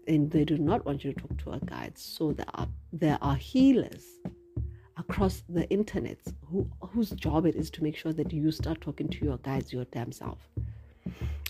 and 0.07 0.31
they 0.31 0.43
do 0.43 0.57
not 0.57 0.85
want 0.85 1.03
you 1.03 1.13
to 1.13 1.19
talk 1.19 1.37
to 1.37 1.51
our 1.51 1.59
guides 1.59 2.01
so 2.01 2.31
there 2.33 2.45
are 2.53 2.67
there 2.91 3.17
are 3.21 3.35
healers 3.35 4.05
across 4.97 5.43
the 5.49 5.67
internet 5.69 6.19
who, 6.45 6.67
whose 6.81 7.11
job 7.11 7.45
it 7.45 7.55
is 7.55 7.69
to 7.69 7.83
make 7.83 7.95
sure 7.95 8.13
that 8.13 8.31
you 8.31 8.51
start 8.51 8.79
talking 8.81 9.07
to 9.07 9.25
your 9.25 9.37
guides 9.37 9.73
your 9.73 9.85
damn 9.85 10.11
self 10.11 10.49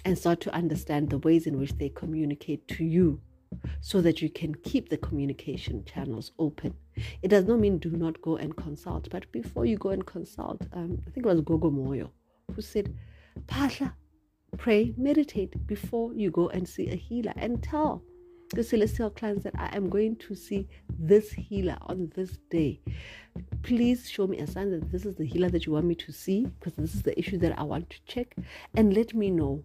and 0.06 0.18
start 0.18 0.40
to 0.42 0.54
understand 0.54 1.10
the 1.10 1.18
ways 1.20 1.48
in 1.48 1.60
which 1.60 1.78
they 1.78 1.90
communicate 1.90 2.68
to 2.68 2.84
you 2.84 3.20
so 3.82 4.02
that 4.02 4.22
you 4.22 4.30
can 4.30 4.54
keep 4.56 4.90
the 4.90 4.98
communication 4.98 5.84
channels 5.86 6.32
open. 6.40 6.74
It 7.22 7.30
does 7.30 7.46
not 7.46 7.60
mean 7.60 7.78
do 7.78 7.92
not 7.92 8.22
go 8.22 8.38
and 8.38 8.56
consult, 8.56 9.10
but 9.10 9.32
before 9.32 9.66
you 9.66 9.78
go 9.78 9.90
and 9.90 10.06
consult, 10.06 10.62
um, 10.74 11.02
I 11.08 11.12
think 11.12 11.26
it 11.26 11.30
was 11.30 11.42
Gogo 11.42 11.70
Moyo 11.70 12.10
who 12.54 12.62
said, 12.62 12.94
Pasha, 13.48 13.96
pray, 14.58 14.94
meditate 14.98 15.66
before 15.68 16.14
you 16.14 16.32
go 16.32 16.50
and 16.50 16.68
see 16.68 16.90
a 16.90 16.96
healer 16.96 17.34
and 17.36 17.62
tell 17.62 18.04
the 18.52 18.64
celestial 18.64 19.10
clients 19.10 19.44
that 19.44 19.54
I 19.58 19.76
am 19.76 19.90
going 19.90 20.16
to 20.18 20.36
see 20.36 20.68
this 21.00 21.32
healer 21.32 21.78
on 21.82 22.12
this 22.16 22.38
day. 22.50 22.82
Please 23.64 24.10
show 24.10 24.28
me 24.28 24.40
a 24.40 24.48
sign 24.48 24.72
that 24.72 24.92
this 24.92 25.06
is 25.06 25.16
the 25.16 25.26
healer 25.26 25.50
that 25.50 25.66
you 25.66 25.72
want 25.72 25.86
me 25.86 25.96
to 25.96 26.12
see 26.12 26.46
because 26.46 26.74
this 26.74 26.94
is 26.94 27.02
the 27.02 27.18
issue 27.18 27.38
that 27.40 27.58
I 27.58 27.64
want 27.64 27.90
to 27.90 27.98
check 28.06 28.36
and 28.76 28.94
let 28.94 29.14
me 29.14 29.32
know 29.32 29.64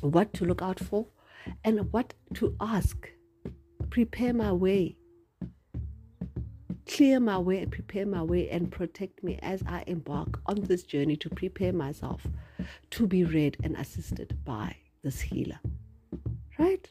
what 0.00 0.32
to 0.34 0.44
look 0.44 0.62
out 0.62 0.80
for 0.80 1.06
and 1.64 1.92
what 1.92 2.14
to 2.34 2.56
ask. 2.60 3.10
Prepare 3.90 4.32
my 4.32 4.52
way 4.52 4.96
clear 6.88 7.20
my 7.20 7.38
way 7.38 7.58
and 7.60 7.70
prepare 7.70 8.06
my 8.06 8.22
way 8.22 8.48
and 8.48 8.72
protect 8.72 9.22
me 9.22 9.38
as 9.42 9.62
I 9.68 9.84
embark 9.86 10.40
on 10.46 10.62
this 10.62 10.82
journey 10.82 11.16
to 11.18 11.28
prepare 11.28 11.72
myself 11.72 12.26
to 12.90 13.06
be 13.06 13.24
read 13.24 13.56
and 13.62 13.76
assisted 13.76 14.36
by 14.44 14.76
this 15.02 15.20
healer. 15.20 15.60
Right? 16.58 16.88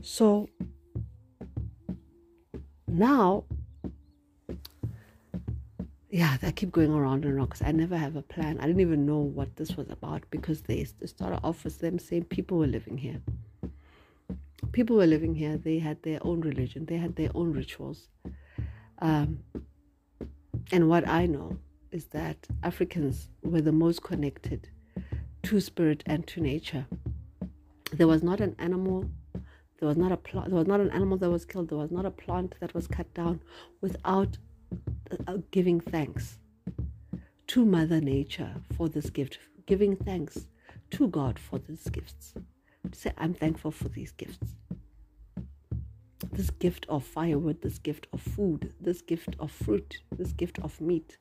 So 0.00 0.48
now, 2.86 3.44
yeah, 6.10 6.36
I 6.42 6.50
keep 6.52 6.70
going 6.70 6.92
around 6.92 7.24
and 7.24 7.34
around 7.34 7.46
because 7.46 7.62
I 7.62 7.72
never 7.72 7.96
have 7.96 8.16
a 8.16 8.22
plan. 8.22 8.58
I 8.60 8.66
didn't 8.66 8.80
even 8.80 9.04
know 9.04 9.18
what 9.18 9.56
this 9.56 9.76
was 9.76 9.88
about 9.90 10.22
because 10.30 10.62
they 10.62 10.84
started 11.04 11.40
off 11.42 11.64
with 11.64 11.80
them 11.80 11.98
saying 11.98 12.24
people 12.24 12.58
were 12.58 12.66
living 12.66 12.98
here 12.98 13.20
people 14.72 14.96
were 14.96 15.06
living 15.06 15.34
here, 15.34 15.56
they 15.56 15.78
had 15.78 16.02
their 16.02 16.20
own 16.22 16.40
religion, 16.40 16.86
they 16.86 16.96
had 16.96 17.16
their 17.16 17.30
own 17.34 17.52
rituals. 17.52 18.08
Um, 19.00 19.40
and 20.70 20.88
what 20.88 21.08
I 21.08 21.26
know 21.26 21.58
is 21.90 22.06
that 22.06 22.46
Africans 22.62 23.28
were 23.42 23.60
the 23.60 23.72
most 23.72 24.02
connected 24.02 24.68
to 25.44 25.60
spirit 25.60 26.02
and 26.06 26.26
to 26.26 26.40
nature. 26.40 26.86
There 27.92 28.06
was 28.06 28.22
not 28.22 28.40
an 28.40 28.54
animal, 28.58 29.10
there 29.78 29.88
was 29.88 29.96
not 29.96 30.12
a 30.12 30.16
plant, 30.16 30.48
there 30.48 30.58
was 30.58 30.66
not 30.66 30.80
an 30.80 30.90
animal 30.90 31.16
that 31.18 31.30
was 31.30 31.44
killed, 31.44 31.68
there 31.68 31.78
was 31.78 31.90
not 31.90 32.04
a 32.04 32.10
plant 32.10 32.54
that 32.60 32.74
was 32.74 32.86
cut 32.86 33.12
down 33.14 33.40
without 33.80 34.36
uh, 35.26 35.38
giving 35.50 35.80
thanks 35.80 36.38
to 37.48 37.64
Mother 37.64 38.00
Nature 38.00 38.54
for 38.76 38.88
this 38.88 39.08
gift, 39.10 39.38
giving 39.66 39.96
thanks 39.96 40.46
to 40.90 41.08
God 41.08 41.38
for 41.38 41.58
these 41.58 41.88
gifts 41.88 42.34
say, 42.94 43.12
I'm 43.18 43.34
thankful 43.34 43.70
for 43.70 43.88
these 43.88 44.12
gifts. 44.12 44.54
This 46.32 46.50
gift 46.50 46.86
of 46.88 47.04
firewood, 47.04 47.62
this 47.62 47.78
gift 47.78 48.06
of 48.12 48.20
food, 48.20 48.72
this 48.80 49.02
gift 49.02 49.36
of 49.38 49.50
fruit, 49.50 49.98
this 50.16 50.32
gift 50.32 50.58
of 50.60 50.80
meat, 50.80 51.16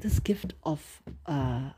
this 0.00 0.18
gift 0.18 0.54
of 0.64 1.02
uh, 1.26 1.70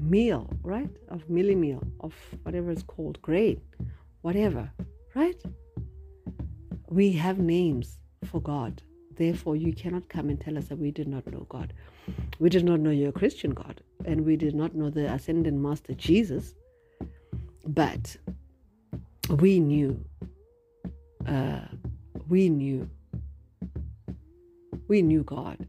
meal, 0.00 0.50
right? 0.62 0.90
Of 1.08 1.28
mealy 1.28 1.54
meal, 1.54 1.82
of 2.00 2.14
whatever 2.42 2.70
it's 2.70 2.82
called, 2.82 3.20
grain, 3.22 3.60
whatever. 4.22 4.70
Right? 5.14 5.40
We 6.88 7.12
have 7.12 7.38
names 7.38 7.98
for 8.24 8.40
God. 8.40 8.82
Therefore, 9.16 9.56
you 9.56 9.72
cannot 9.72 10.08
come 10.08 10.28
and 10.28 10.40
tell 10.40 10.56
us 10.56 10.68
that 10.68 10.78
we 10.78 10.90
did 10.90 11.08
not 11.08 11.26
know 11.26 11.46
God. 11.48 11.72
We 12.38 12.48
did 12.48 12.64
not 12.64 12.80
know 12.80 12.90
you're 12.90 13.12
Christian 13.12 13.50
God, 13.50 13.82
and 14.04 14.24
we 14.24 14.36
did 14.36 14.54
not 14.54 14.74
know 14.74 14.90
the 14.90 15.12
ascended 15.12 15.54
master 15.54 15.94
Jesus, 15.94 16.54
but 17.66 18.16
we 19.28 19.58
knew. 19.60 20.02
Uh, 21.26 21.60
we 22.28 22.48
knew. 22.48 22.88
We 24.86 25.02
knew 25.02 25.22
God. 25.24 25.66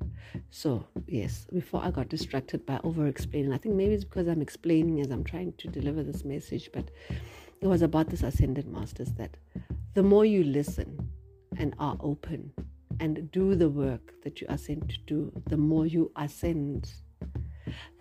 So, 0.52 0.86
yes, 1.08 1.46
before 1.54 1.84
I 1.84 1.92
got 1.92 2.10
distracted 2.10 2.66
by 2.66 2.80
over 2.84 3.06
explaining, 3.08 3.54
I 3.54 3.58
think 3.58 3.76
maybe 3.76 3.94
it's 3.94 4.04
because 4.04 4.28
I'm 4.28 4.42
explaining 4.42 5.00
as 5.00 5.12
I'm 5.12 5.24
trying 5.24 5.54
to 5.54 5.68
deliver 5.68 6.04
this 6.04 6.26
message, 6.26 6.70
but 6.74 6.90
it 7.62 7.68
was 7.68 7.82
about 7.82 8.10
this 8.10 8.24
ascended 8.24 8.68
masters 8.68 9.12
that 9.14 9.38
the 9.94 10.04
more 10.04 10.26
you 10.26 10.44
listen 10.44 11.10
and 11.58 11.76
are 11.78 11.98
open 12.00 12.52
and 13.00 13.32
do 13.32 13.56
the 13.56 13.70
work 13.70 14.14
that 14.24 14.42
you 14.42 14.48
are 14.50 14.58
sent 14.58 14.90
to 14.90 14.98
do, 15.06 15.32
the 15.48 15.58
more 15.58 15.86
you 15.86 16.12
ascend. 16.16 16.92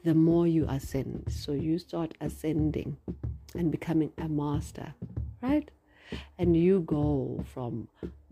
The 0.04 0.14
more 0.14 0.46
you 0.46 0.64
ascend. 0.68 1.24
So 1.30 1.52
you 1.52 1.78
start 1.78 2.14
ascending 2.20 2.96
and 3.54 3.70
becoming 3.70 4.12
a 4.16 4.28
master, 4.28 4.94
right? 5.42 5.70
And 6.38 6.56
you 6.56 6.80
go 6.80 7.44
from 7.52 7.88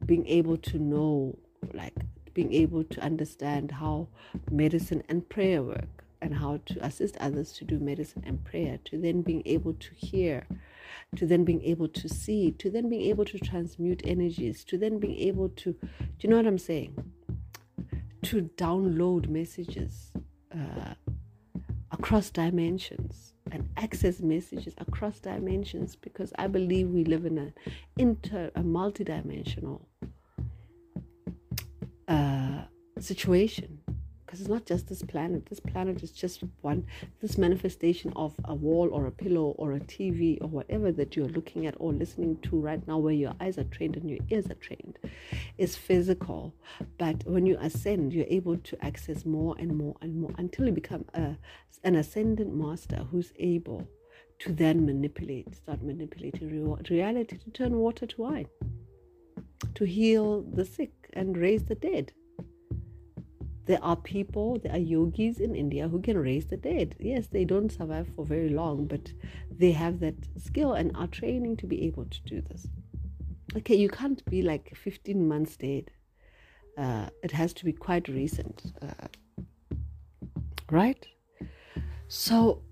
being 0.07 0.27
able 0.27 0.57
to 0.59 0.79
know, 0.79 1.37
like 1.75 1.95
being 2.37 2.53
able 2.53 2.85
to 2.85 3.01
understand 3.01 3.73
how 3.73 4.09
medicine 4.51 5.03
and 5.09 5.29
prayer 5.29 5.63
work 5.63 6.05
and 6.21 6.35
how 6.35 6.61
to 6.67 6.85
assist 6.85 7.17
others 7.19 7.53
to 7.55 7.65
do 7.65 7.79
medicine 7.79 8.23
and 8.27 8.45
prayer, 8.45 8.79
to 8.85 9.01
then 9.01 9.23
being 9.23 9.43
able 9.47 9.75
to 9.75 9.91
hear 9.95 10.47
to 11.15 11.27
then 11.27 11.45
being 11.45 11.63
able 11.63 11.89
to 11.89 12.09
see, 12.09 12.51
to 12.53 12.71
then 12.71 12.89
being 12.89 13.03
able 13.03 13.25
to 13.25 13.39
transmute 13.39 14.03
energies, 14.05 14.65
to 14.65 14.77
then 14.77 14.99
being 14.99 15.19
able 15.19 15.49
to, 15.51 15.73
do 15.73 16.21
you 16.21 16.31
know 16.31 16.37
what 16.37 16.47
I'm 16.47 16.59
saying? 16.59 16.95
To 18.25 18.43
download 18.57 19.29
messages 19.29 20.13
uh, 20.53 20.95
across 21.91 22.31
dimensions 22.31 23.35
and 23.53 23.69
access 23.77 24.21
messages 24.21 24.75
across 24.79 25.21
dimensions 25.21 25.95
because 25.95 26.33
I 26.37 26.49
believe 26.49 26.89
we 26.89 27.05
live 27.05 27.25
in 27.25 27.39
an 27.39 27.55
inter, 27.97 28.51
a 28.57 28.61
multidimensional 28.61 29.83
uh, 32.09 32.63
situation 33.01 33.81
because 34.27 34.41
it's 34.41 34.49
not 34.51 34.67
just 34.67 34.89
this 34.89 35.03
planet. 35.03 35.47
This 35.47 35.61
planet 35.61 36.03
is 36.03 36.11
just 36.11 36.43
one, 36.61 36.85
this 37.23 37.39
manifestation 37.39 38.13
of 38.17 38.35
a 38.45 38.55
wall 38.55 38.89
or 38.93 39.07
a 39.07 39.11
pillow 39.11 39.55
or 39.57 39.73
a 39.73 39.81
TV 39.81 40.39
or 40.41 40.49
whatever 40.49 40.91
that 40.93 41.15
you're 41.15 41.29
looking 41.29 41.67
at 41.67 41.75
or 41.79 41.93
listening 41.93 42.39
to 42.43 42.59
right 42.59 42.87
now, 42.89 42.99
where 42.99 43.15
your 43.15 43.35
eyes 43.41 43.57
are 43.57 43.65
trained 43.65 43.97
and 43.97 44.11
your 44.11 44.19
ears 44.29 44.51
are 44.51 44.55
trained, 44.55 44.99
is 45.59 45.77
physical. 45.77 46.53
But 46.99 47.25
when 47.25 47.47
you 47.47 47.57
ascend, 47.61 48.13
you're 48.13 48.27
able 48.29 48.57
to 48.57 48.85
access 48.85 49.25
more 49.25 49.55
and 49.59 49.77
more 49.77 49.95
and 50.03 50.21
more 50.21 50.33
until 50.39 50.67
you 50.67 50.73
become 50.73 51.05
a, 51.15 51.37
an 51.85 51.95
ascendant 51.95 52.53
master 52.53 53.07
who's 53.11 53.33
able 53.39 53.87
to 54.41 54.53
then 54.53 54.85
manipulate, 54.85 55.55
start 55.55 55.83
manipulating 55.83 56.49
reality 56.91 57.39
to 57.39 57.51
turn 57.51 57.77
water 57.77 58.07
to 58.07 58.21
wine, 58.23 58.49
to 59.75 59.85
heal 59.85 60.43
the 60.43 60.65
sick 60.65 60.93
and 61.13 61.37
raise 61.37 61.65
the 61.65 61.75
dead 61.75 62.13
there 63.67 63.83
are 63.83 63.97
people, 63.97 64.59
there 64.63 64.73
are 64.73 64.79
yogis 64.79 65.39
in 65.41 65.55
India 65.55 65.89
who 65.89 66.01
can 66.01 66.17
raise 66.17 66.47
the 66.47 66.57
dead. 66.57 66.95
Yes, 67.01 67.27
they 67.27 67.45
don't 67.45 67.71
survive 67.71 68.09
for 68.15 68.25
very 68.25 68.49
long, 68.49 68.87
but 68.87 69.13
they 69.51 69.73
have 69.73 69.99
that 70.01 70.15
skill 70.39 70.73
and 70.73 70.97
are 70.97 71.09
training 71.09 71.57
to 71.59 71.67
be 71.67 71.83
able 71.83 72.05
to 72.05 72.23
do 72.23 72.41
this. 72.41 72.69
Okay, 73.57 73.75
you 73.75 73.89
can't 73.89 74.25
be 74.27 74.43
like 74.43 74.77
15 74.77 75.27
months 75.27 75.57
dead. 75.57 75.91
Uh, 76.79 77.09
it 77.25 77.33
has 77.33 77.53
to 77.55 77.65
be 77.65 77.73
quite 77.73 78.07
recent, 78.07 78.73
uh, 78.83 79.09
right? 80.71 81.07
So, 82.07 82.63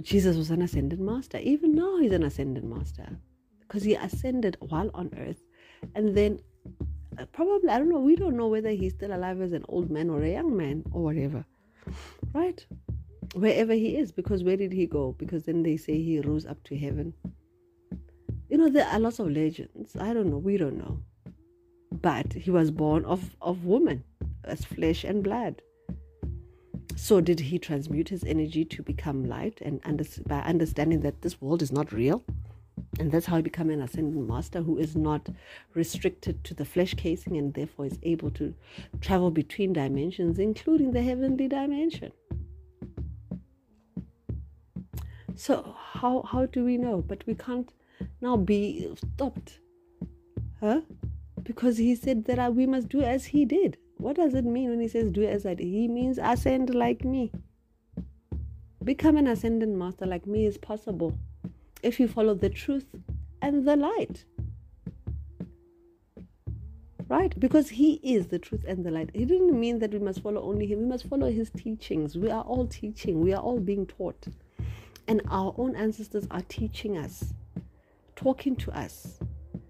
Jesus 0.00 0.36
was 0.36 0.50
an 0.50 0.62
ascended 0.62 1.00
master. 1.00 1.38
Even 1.38 1.74
now, 1.74 1.98
he's 1.98 2.12
an 2.12 2.22
ascended 2.22 2.64
master 2.64 3.18
because 3.60 3.82
he 3.82 3.94
ascended 3.94 4.56
while 4.60 4.90
on 4.94 5.12
earth 5.18 5.42
and 5.94 6.16
then 6.16 6.40
uh, 7.18 7.26
probably 7.26 7.68
I 7.68 7.78
don't 7.78 7.88
know. 7.88 8.00
We 8.00 8.16
don't 8.16 8.36
know 8.36 8.48
whether 8.48 8.70
he's 8.70 8.94
still 8.94 9.14
alive 9.14 9.40
as 9.40 9.52
an 9.52 9.64
old 9.68 9.90
man 9.90 10.10
or 10.10 10.22
a 10.22 10.30
young 10.30 10.56
man 10.56 10.84
or 10.92 11.02
whatever, 11.02 11.44
right? 12.32 12.64
Wherever 13.34 13.74
he 13.74 13.96
is, 13.96 14.10
because 14.10 14.42
where 14.42 14.56
did 14.56 14.72
he 14.72 14.86
go? 14.86 15.12
Because 15.18 15.44
then 15.44 15.62
they 15.62 15.76
say 15.76 16.02
he 16.02 16.20
rose 16.20 16.46
up 16.46 16.62
to 16.64 16.76
heaven. 16.76 17.14
You 18.48 18.58
know, 18.58 18.68
there 18.68 18.86
are 18.86 18.98
lots 18.98 19.20
of 19.20 19.30
legends. 19.30 19.94
I 19.96 20.12
don't 20.12 20.30
know. 20.30 20.38
We 20.38 20.56
don't 20.56 20.78
know. 20.78 21.00
But 21.92 22.32
he 22.32 22.50
was 22.50 22.70
born 22.70 23.04
of 23.04 23.36
of 23.40 23.64
woman, 23.64 24.04
as 24.44 24.64
flesh 24.64 25.04
and 25.04 25.22
blood. 25.22 25.62
So 26.96 27.20
did 27.20 27.40
he 27.40 27.58
transmute 27.58 28.10
his 28.10 28.24
energy 28.24 28.64
to 28.66 28.82
become 28.82 29.24
light 29.24 29.60
and 29.62 29.80
under, 29.84 30.04
by 30.26 30.40
understanding 30.40 31.00
that 31.00 31.22
this 31.22 31.40
world 31.40 31.62
is 31.62 31.72
not 31.72 31.92
real? 31.92 32.22
And 32.98 33.10
that's 33.10 33.26
how 33.26 33.36
I 33.36 33.40
become 33.40 33.70
an 33.70 33.80
ascendant 33.80 34.28
master 34.28 34.60
who 34.60 34.76
is 34.76 34.94
not 34.94 35.28
restricted 35.74 36.44
to 36.44 36.54
the 36.54 36.64
flesh 36.64 36.94
casing 36.94 37.36
and 37.36 37.54
therefore 37.54 37.86
is 37.86 37.98
able 38.02 38.30
to 38.32 38.54
travel 39.00 39.30
between 39.30 39.72
dimensions, 39.72 40.38
including 40.38 40.92
the 40.92 41.02
heavenly 41.02 41.48
dimension. 41.48 42.12
So 45.34 45.74
how 45.92 46.22
how 46.22 46.46
do 46.46 46.64
we 46.64 46.76
know? 46.76 47.00
But 47.00 47.26
we 47.26 47.34
can't 47.34 47.72
now 48.20 48.36
be 48.36 48.92
stopped. 48.96 49.60
Huh? 50.60 50.82
Because 51.42 51.78
he 51.78 51.94
said 51.94 52.26
that 52.26 52.54
we 52.54 52.66
must 52.66 52.90
do 52.90 53.00
as 53.00 53.24
he 53.24 53.46
did. 53.46 53.78
What 53.96 54.16
does 54.16 54.34
it 54.34 54.44
mean 54.44 54.70
when 54.70 54.80
he 54.80 54.88
says 54.88 55.10
do 55.10 55.24
as 55.24 55.46
I 55.46 55.54
did? 55.54 55.66
He 55.66 55.88
means 55.88 56.18
ascend 56.18 56.74
like 56.74 57.04
me. 57.04 57.32
Become 58.84 59.16
an 59.16 59.26
ascendant 59.26 59.74
master 59.74 60.06
like 60.06 60.26
me 60.26 60.46
is 60.46 60.58
possible 60.58 61.18
if 61.82 62.00
you 62.00 62.08
follow 62.08 62.34
the 62.34 62.50
truth 62.50 62.86
and 63.42 63.66
the 63.66 63.76
light. 63.76 64.24
Right? 67.08 67.38
Because 67.40 67.70
He 67.70 67.94
is 68.02 68.28
the 68.28 68.38
truth 68.38 68.64
and 68.66 68.84
the 68.84 68.90
light. 68.90 69.10
He 69.12 69.24
didn't 69.24 69.58
mean 69.58 69.80
that 69.80 69.92
we 69.92 69.98
must 69.98 70.22
follow 70.22 70.42
only 70.42 70.66
Him, 70.66 70.80
we 70.80 70.86
must 70.86 71.08
follow 71.08 71.30
His 71.30 71.50
teachings. 71.50 72.16
We 72.16 72.30
are 72.30 72.42
all 72.42 72.66
teaching, 72.66 73.20
we 73.20 73.32
are 73.32 73.42
all 73.42 73.58
being 73.58 73.86
taught. 73.86 74.26
And 75.08 75.22
our 75.28 75.54
own 75.58 75.74
ancestors 75.74 76.28
are 76.30 76.42
teaching 76.48 76.96
us, 76.96 77.34
talking 78.14 78.54
to 78.56 78.70
us, 78.70 79.18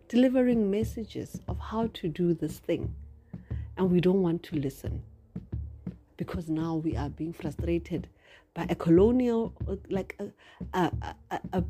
delivering 0.08 0.70
messages 0.70 1.40
of 1.48 1.58
how 1.58 1.86
to 1.94 2.08
do 2.08 2.34
this 2.34 2.58
thing. 2.58 2.94
And 3.78 3.90
we 3.90 4.00
don't 4.00 4.20
want 4.20 4.42
to 4.44 4.56
listen 4.56 5.02
because 6.18 6.50
now 6.50 6.74
we 6.74 6.94
are 6.94 7.08
being 7.08 7.32
frustrated 7.32 8.06
a 8.68 8.74
colonial, 8.74 9.54
like 9.88 10.18
a, 10.18 10.26
a, 10.78 11.14
a, 11.30 11.40
a 11.52 11.64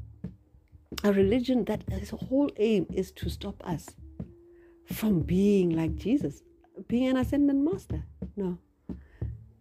a 1.05 1.12
religion 1.12 1.64
that 1.64 1.83
its 1.88 2.11
whole 2.11 2.50
aim 2.57 2.87
is 2.92 3.12
to 3.12 3.31
stop 3.31 3.62
us 3.66 3.88
from 4.87 5.20
being 5.20 5.70
like 5.70 5.94
Jesus, 5.94 6.42
being 6.88 7.09
an 7.09 7.16
ascendant 7.16 7.61
master. 7.61 8.03
No. 8.37 8.59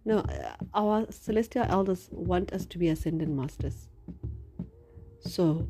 No, 0.06 0.20
uh, 0.20 0.56
our 0.74 1.06
celestial 1.12 1.66
elders 1.70 2.10
want 2.12 2.52
us 2.52 2.66
to 2.66 2.78
be 2.80 2.88
ascendant 2.88 3.32
masters. 3.32 3.90
So, 5.20 5.68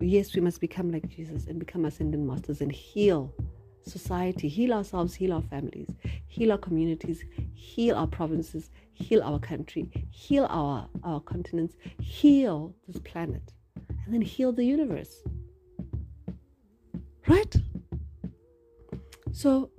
yes, 0.00 0.34
we 0.34 0.40
must 0.40 0.60
become 0.60 0.90
like 0.90 1.08
Jesus 1.08 1.46
and 1.46 1.58
become 1.58 1.84
ascendant 1.84 2.24
masters 2.24 2.60
and 2.60 2.72
heal 2.72 3.34
society, 3.84 4.48
heal 4.48 4.72
ourselves, 4.72 5.14
heal 5.14 5.32
our 5.32 5.42
families, 5.42 5.90
heal 6.26 6.52
our 6.52 6.58
communities, 6.58 7.24
heal 7.54 7.96
our 7.96 8.06
provinces, 8.06 8.70
heal 8.92 9.22
our 9.22 9.38
country, 9.38 9.90
heal 10.10 10.46
our, 10.50 10.88
our 11.02 11.20
continents, 11.20 11.76
heal 12.00 12.74
this 12.86 13.00
planet 13.00 13.52
and 14.04 14.14
then 14.14 14.22
heal 14.22 14.52
the 14.52 14.64
universe. 14.64 15.22
Right? 17.28 17.54
So 19.32 19.70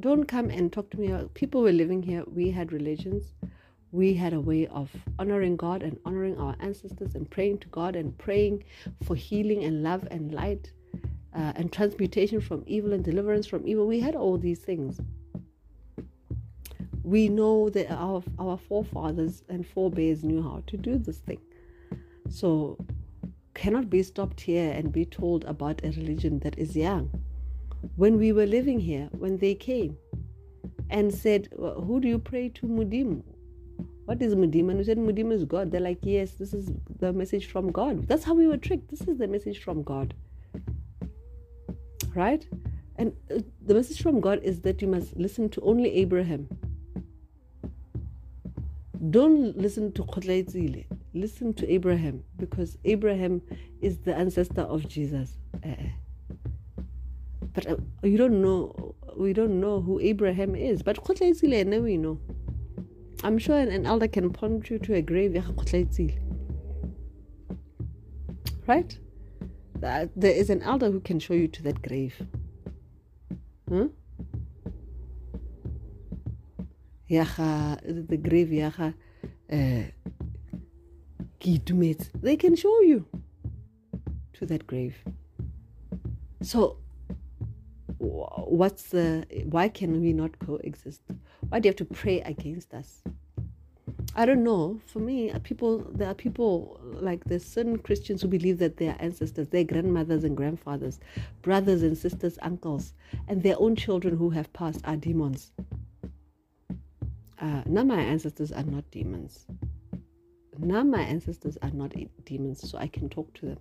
don't 0.00 0.24
come 0.24 0.50
and 0.50 0.72
talk 0.72 0.90
to 0.90 0.98
me. 0.98 1.12
People 1.34 1.62
were 1.62 1.72
living 1.72 2.02
here. 2.02 2.24
We 2.26 2.50
had 2.50 2.72
religions. 2.72 3.34
We 3.92 4.14
had 4.14 4.32
a 4.32 4.40
way 4.40 4.66
of 4.68 4.90
honoring 5.18 5.56
God 5.56 5.82
and 5.82 5.98
honoring 6.04 6.38
our 6.38 6.56
ancestors 6.60 7.14
and 7.14 7.28
praying 7.28 7.58
to 7.58 7.68
God 7.68 7.96
and 7.96 8.16
praying 8.18 8.64
for 9.04 9.16
healing 9.16 9.64
and 9.64 9.82
love 9.82 10.06
and 10.10 10.32
light 10.32 10.72
uh, 11.34 11.52
and 11.56 11.72
transmutation 11.72 12.40
from 12.40 12.64
evil 12.66 12.92
and 12.92 13.04
deliverance 13.04 13.46
from 13.46 13.66
evil. 13.66 13.86
We 13.86 14.00
had 14.00 14.14
all 14.14 14.38
these 14.38 14.60
things. 14.60 15.00
We 17.02 17.28
know 17.28 17.70
that 17.70 17.90
our, 17.90 18.22
our 18.38 18.56
forefathers 18.56 19.42
and 19.48 19.66
forebears 19.66 20.22
knew 20.22 20.42
how 20.42 20.62
to 20.66 20.76
do 20.76 20.98
this 20.98 21.18
thing. 21.18 21.40
So 22.28 22.78
cannot 23.54 23.90
be 23.90 24.02
stopped 24.02 24.40
here 24.40 24.70
and 24.72 24.92
be 24.92 25.04
told 25.04 25.44
about 25.44 25.84
a 25.84 25.88
religion 25.90 26.38
that 26.40 26.58
is 26.58 26.76
young. 26.76 27.10
When 27.96 28.18
we 28.18 28.32
were 28.32 28.46
living 28.46 28.80
here, 28.80 29.08
when 29.12 29.38
they 29.38 29.54
came 29.54 29.96
and 30.88 31.12
said, 31.12 31.48
Who 31.56 32.00
do 32.00 32.08
you 32.08 32.18
pray 32.18 32.48
to, 32.50 32.66
Mudimu? 32.66 33.22
What 34.04 34.20
is 34.22 34.34
Mudimu? 34.34 34.70
And 34.70 34.78
we 34.78 34.84
said, 34.84 34.98
Mudimu 34.98 35.32
is 35.32 35.44
God. 35.44 35.70
They're 35.70 35.80
like, 35.80 35.98
Yes, 36.02 36.32
this 36.32 36.52
is 36.52 36.70
the 36.98 37.12
message 37.12 37.46
from 37.46 37.70
God. 37.72 38.06
That's 38.06 38.24
how 38.24 38.34
we 38.34 38.46
were 38.46 38.56
tricked. 38.56 38.90
This 38.90 39.02
is 39.02 39.18
the 39.18 39.28
message 39.28 39.62
from 39.62 39.82
God. 39.82 40.14
Right? 42.14 42.46
And 42.96 43.12
uh, 43.30 43.40
the 43.64 43.74
message 43.74 44.02
from 44.02 44.20
God 44.20 44.40
is 44.42 44.60
that 44.60 44.82
you 44.82 44.88
must 44.88 45.16
listen 45.16 45.48
to 45.50 45.60
only 45.62 45.90
Abraham. 45.94 46.48
Don't 49.10 49.56
listen 49.56 49.92
to 49.92 50.04
Khotlaitzile. 50.04 50.84
Listen 51.14 51.54
to 51.54 51.72
Abraham 51.72 52.22
because 52.36 52.76
Abraham 52.84 53.40
is 53.80 53.98
the 53.98 54.14
ancestor 54.14 54.62
of 54.62 54.86
Jesus. 54.86 55.38
Uh, 55.64 55.70
but 57.54 57.66
uh, 57.66 57.76
you 58.02 58.18
don't 58.18 58.42
know, 58.42 58.94
we 59.16 59.32
don't 59.32 59.58
know 59.60 59.80
who 59.80 59.98
Abraham 60.00 60.54
is. 60.54 60.82
But 60.82 61.02
Khotlaitzile, 61.02 61.66
now 61.66 61.78
we 61.78 61.96
know. 61.96 62.20
I'm 63.24 63.38
sure 63.38 63.58
an, 63.58 63.68
an 63.70 63.86
elder 63.86 64.08
can 64.08 64.30
point 64.30 64.68
you 64.70 64.78
to 64.78 64.94
a 64.94 65.02
grave. 65.02 65.34
Right? 68.66 68.98
There 69.80 70.32
is 70.32 70.50
an 70.50 70.62
elder 70.62 70.90
who 70.90 71.00
can 71.00 71.18
show 71.18 71.34
you 71.34 71.48
to 71.48 71.62
that 71.62 71.80
grave. 71.82 72.14
Huh? 73.68 73.88
Yaha, 77.10 78.08
the 78.08 78.16
grave 78.16 78.48
Yaha, 78.48 78.94
uh, 79.52 79.90
they 82.22 82.36
can 82.36 82.54
show 82.54 82.80
you 82.82 83.06
to 84.34 84.46
that 84.46 84.66
grave. 84.66 84.96
So, 86.42 86.76
what's 87.98 88.84
the, 88.90 89.26
why 89.46 89.68
can 89.68 90.00
we 90.00 90.12
not 90.12 90.38
coexist? 90.38 91.02
Why 91.48 91.58
do 91.58 91.68
you 91.68 91.70
have 91.70 91.76
to 91.76 91.84
pray 91.84 92.20
against 92.20 92.74
us? 92.74 93.02
I 94.16 94.26
don't 94.26 94.42
know. 94.42 94.80
For 94.86 94.98
me, 94.98 95.32
people 95.44 95.78
there 95.92 96.08
are 96.08 96.14
people 96.14 96.80
like 96.82 97.24
there's 97.24 97.44
certain 97.44 97.78
Christians 97.78 98.22
who 98.22 98.28
believe 98.28 98.58
that 98.58 98.76
their 98.76 98.96
ancestors, 98.98 99.48
their 99.48 99.64
grandmothers 99.64 100.24
and 100.24 100.36
grandfathers, 100.36 100.98
brothers 101.42 101.82
and 101.82 101.96
sisters, 101.96 102.38
uncles, 102.42 102.92
and 103.28 103.42
their 103.42 103.56
own 103.58 103.76
children 103.76 104.16
who 104.16 104.30
have 104.30 104.52
passed 104.52 104.80
are 104.84 104.96
demons. 104.96 105.52
Uh, 107.40 107.62
now 107.66 107.84
my 107.84 108.00
ancestors 108.00 108.50
are 108.52 108.64
not 108.64 108.90
demons. 108.90 109.46
Now 110.58 110.82
my 110.82 111.02
ancestors 111.02 111.56
are 111.62 111.70
not 111.70 111.94
demons, 112.24 112.68
so 112.68 112.78
I 112.78 112.88
can 112.88 113.08
talk 113.08 113.32
to 113.34 113.46
them. 113.46 113.58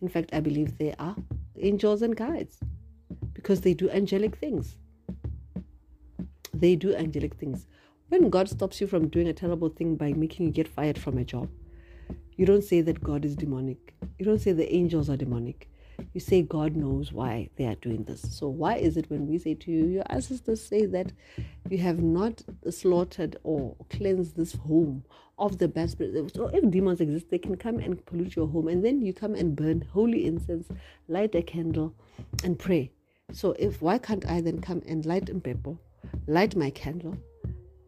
In 0.00 0.08
fact, 0.08 0.30
I 0.32 0.40
believe 0.40 0.78
they 0.78 0.94
are 0.98 1.14
angels 1.58 2.02
and 2.02 2.16
guides 2.16 2.58
because 3.34 3.60
they 3.60 3.74
do 3.74 3.88
angelic 3.90 4.36
things. 4.36 4.76
They 6.52 6.74
do 6.74 6.94
angelic 6.94 7.34
things. 7.34 7.66
When 8.14 8.30
God 8.30 8.48
stops 8.48 8.80
you 8.80 8.86
from 8.86 9.08
doing 9.08 9.26
a 9.26 9.32
terrible 9.32 9.68
thing 9.68 9.96
by 9.96 10.12
making 10.12 10.46
you 10.46 10.52
get 10.52 10.68
fired 10.68 10.96
from 10.96 11.18
a 11.18 11.24
job, 11.24 11.50
you 12.36 12.46
don't 12.46 12.62
say 12.62 12.80
that 12.80 13.02
God 13.02 13.24
is 13.24 13.34
demonic. 13.34 13.92
You 14.20 14.24
don't 14.24 14.38
say 14.38 14.52
the 14.52 14.72
angels 14.72 15.10
are 15.10 15.16
demonic. 15.16 15.68
You 16.12 16.20
say 16.20 16.42
God 16.42 16.76
knows 16.76 17.12
why 17.12 17.50
they 17.56 17.66
are 17.66 17.74
doing 17.74 18.04
this. 18.04 18.22
So, 18.38 18.46
why 18.46 18.76
is 18.76 18.96
it 18.96 19.10
when 19.10 19.26
we 19.26 19.38
say 19.38 19.54
to 19.54 19.70
you, 19.72 19.86
your 19.86 20.04
ancestors 20.10 20.64
say 20.64 20.86
that 20.86 21.10
you 21.68 21.78
have 21.78 21.98
not 21.98 22.40
slaughtered 22.70 23.36
or 23.42 23.74
cleansed 23.90 24.36
this 24.36 24.52
home 24.52 25.04
of 25.36 25.58
the 25.58 25.66
bad 25.66 25.90
spirit? 25.90 26.32
So, 26.36 26.46
if 26.54 26.70
demons 26.70 27.00
exist, 27.00 27.30
they 27.30 27.38
can 27.38 27.56
come 27.56 27.80
and 27.80 28.06
pollute 28.06 28.36
your 28.36 28.46
home, 28.46 28.68
and 28.68 28.84
then 28.84 29.02
you 29.02 29.12
come 29.12 29.34
and 29.34 29.56
burn 29.56 29.84
holy 29.92 30.24
incense, 30.24 30.68
light 31.08 31.34
a 31.34 31.42
candle, 31.42 31.92
and 32.44 32.60
pray. 32.60 32.92
So, 33.32 33.56
if 33.58 33.82
why 33.82 33.98
can't 33.98 34.24
I 34.30 34.40
then 34.40 34.60
come 34.60 34.82
and 34.86 35.04
light 35.04 35.30
a 35.30 35.34
pepper, 35.34 35.74
light 36.28 36.54
my 36.54 36.70
candle, 36.70 37.18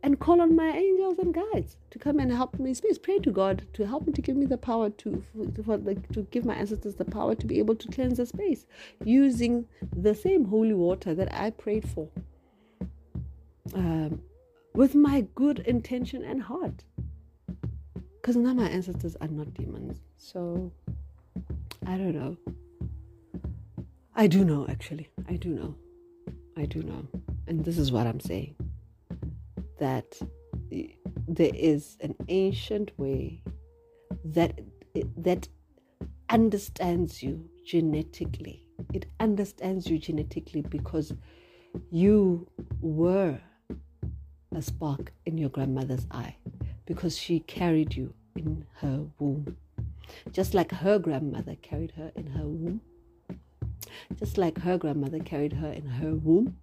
and 0.06 0.20
call 0.20 0.40
on 0.40 0.54
my 0.54 0.68
angels 0.68 1.18
and 1.18 1.34
guides 1.34 1.78
to 1.90 1.98
come 1.98 2.20
and 2.20 2.30
help 2.30 2.60
me 2.60 2.72
space. 2.72 2.96
Pray 2.96 3.18
to 3.18 3.32
God 3.32 3.66
to 3.72 3.84
help 3.84 4.06
me 4.06 4.12
to 4.12 4.22
give 4.22 4.36
me 4.36 4.46
the 4.46 4.56
power 4.56 4.88
to 4.88 5.24
for, 5.64 5.78
like, 5.78 6.08
to 6.12 6.22
give 6.30 6.44
my 6.44 6.54
ancestors 6.54 6.94
the 6.94 7.04
power 7.04 7.34
to 7.34 7.44
be 7.44 7.58
able 7.58 7.74
to 7.74 7.88
cleanse 7.88 8.18
the 8.18 8.26
space 8.26 8.66
using 9.04 9.66
the 9.96 10.14
same 10.14 10.44
holy 10.44 10.74
water 10.74 11.12
that 11.12 11.34
I 11.34 11.50
prayed 11.50 11.88
for. 11.90 12.08
Um, 13.74 14.22
with 14.74 14.94
my 14.94 15.26
good 15.34 15.58
intention 15.58 16.22
and 16.22 16.40
heart. 16.40 16.84
Because 18.22 18.36
now 18.36 18.54
my 18.54 18.68
ancestors 18.68 19.16
are 19.20 19.26
not 19.26 19.54
demons. 19.54 19.98
So 20.18 20.70
I 21.84 21.96
don't 21.96 22.14
know. 22.14 22.36
I 24.14 24.28
do 24.28 24.44
know 24.44 24.66
actually. 24.68 25.08
I 25.28 25.34
do 25.34 25.48
know. 25.48 25.74
I 26.56 26.64
do 26.66 26.84
know. 26.84 27.08
And 27.48 27.64
this 27.64 27.76
is 27.76 27.90
what 27.90 28.06
I'm 28.06 28.20
saying 28.20 28.54
that 29.78 30.18
there 31.28 31.52
is 31.54 31.96
an 32.00 32.14
ancient 32.28 32.98
way 32.98 33.42
that 34.24 34.60
that 35.16 35.48
understands 36.30 37.22
you 37.22 37.48
genetically. 37.64 38.64
It 38.92 39.06
understands 39.20 39.86
you 39.88 39.98
genetically 39.98 40.62
because 40.62 41.12
you 41.90 42.46
were 42.80 43.38
a 44.54 44.62
spark 44.62 45.12
in 45.26 45.38
your 45.38 45.50
grandmother's 45.50 46.06
eye 46.10 46.36
because 46.86 47.16
she 47.18 47.40
carried 47.40 47.94
you 47.94 48.14
in 48.36 48.64
her 48.80 49.06
womb. 49.18 49.56
Just 50.32 50.54
like 50.54 50.70
her 50.70 50.98
grandmother 50.98 51.56
carried 51.56 51.92
her 51.92 52.12
in 52.14 52.26
her 52.28 52.46
womb. 52.46 52.80
Just 54.18 54.38
like 54.38 54.58
her 54.58 54.78
grandmother 54.78 55.18
carried 55.18 55.52
her 55.52 55.72
in 55.72 55.86
her 55.86 56.14
womb 56.14 56.56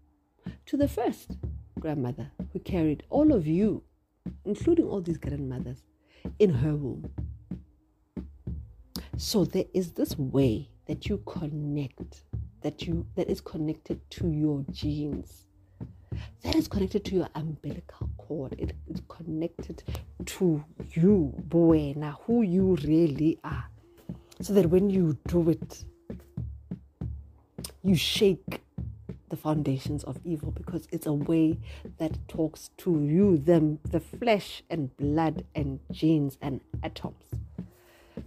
to 0.65 0.77
the 0.77 0.87
first 0.87 1.37
grandmother 1.79 2.31
who 2.53 2.59
carried 2.59 3.03
all 3.09 3.33
of 3.33 3.45
you, 3.47 3.83
including 4.45 4.85
all 4.85 5.01
these 5.01 5.17
grandmothers, 5.17 5.83
in 6.39 6.51
her 6.51 6.75
womb. 6.75 7.09
So 9.17 9.43
there 9.43 9.65
is 9.73 9.91
this 9.91 10.17
way 10.17 10.69
that 10.87 11.07
you 11.07 11.17
connect, 11.25 12.23
that 12.61 12.83
you 12.83 13.05
that 13.15 13.29
is 13.29 13.41
connected 13.41 13.99
to 14.11 14.29
your 14.29 14.63
genes. 14.71 15.47
That 16.43 16.55
is 16.55 16.67
connected 16.67 17.03
to 17.05 17.15
your 17.15 17.29
umbilical 17.35 18.09
cord. 18.17 18.55
It 18.57 18.73
is 18.87 19.01
connected 19.07 19.83
to 20.25 20.63
you, 20.93 21.33
boy, 21.45 21.93
now 21.95 22.19
who 22.25 22.43
you 22.43 22.75
really 22.83 23.39
are. 23.43 23.65
So 24.41 24.53
that 24.53 24.69
when 24.69 24.89
you 24.89 25.17
do 25.27 25.49
it, 25.49 25.85
you 27.81 27.95
shake 27.95 28.62
the 29.33 29.37
foundations 29.37 30.03
of 30.03 30.19
evil 30.23 30.51
because 30.51 30.87
it's 30.91 31.07
a 31.07 31.11
way 31.11 31.57
that 31.97 32.15
talks 32.27 32.69
to 32.77 33.01
you, 33.01 33.35
them, 33.35 33.79
the 33.89 33.99
flesh 33.99 34.61
and 34.69 34.95
blood 34.95 35.43
and 35.55 35.79
genes 35.91 36.37
and 36.39 36.61
atoms 36.83 37.25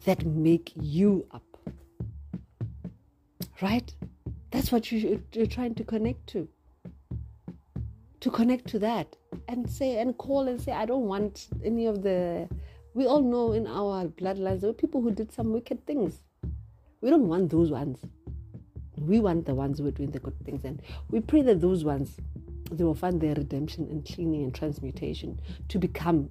that 0.04 0.26
make 0.26 0.72
you 0.74 1.24
up. 1.30 1.44
Right? 3.62 3.94
That's 4.50 4.72
what 4.72 4.90
you, 4.90 5.22
you're 5.32 5.46
trying 5.46 5.76
to 5.76 5.84
connect 5.84 6.26
to. 6.30 6.48
To 8.18 8.30
connect 8.32 8.66
to 8.70 8.80
that 8.80 9.14
and 9.46 9.70
say 9.70 10.00
and 10.00 10.18
call 10.18 10.48
and 10.48 10.60
say, 10.60 10.72
I 10.72 10.86
don't 10.86 11.04
want 11.04 11.46
any 11.64 11.86
of 11.86 12.02
the. 12.02 12.48
We 12.94 13.06
all 13.06 13.22
know 13.22 13.52
in 13.52 13.68
our 13.68 14.06
bloodlines 14.06 14.62
there 14.62 14.70
were 14.70 14.74
people 14.74 15.02
who 15.02 15.12
did 15.12 15.30
some 15.30 15.52
wicked 15.52 15.86
things. 15.86 16.24
We 17.00 17.10
don't 17.10 17.28
want 17.28 17.50
those 17.50 17.70
ones. 17.70 18.00
We 18.98 19.20
want 19.20 19.46
the 19.46 19.54
ones 19.54 19.78
who 19.78 19.86
are 19.86 19.92
doing 19.92 20.10
the 20.10 20.18
good 20.18 20.38
things, 20.44 20.64
and 20.64 20.80
we 21.10 21.20
pray 21.20 21.42
that 21.42 21.60
those 21.60 21.84
ones 21.84 22.16
they 22.70 22.84
will 22.84 22.94
find 22.94 23.20
their 23.20 23.34
redemption 23.34 23.86
and 23.90 24.04
cleaning 24.04 24.42
and 24.42 24.54
transmutation 24.54 25.40
to 25.68 25.78
become 25.78 26.30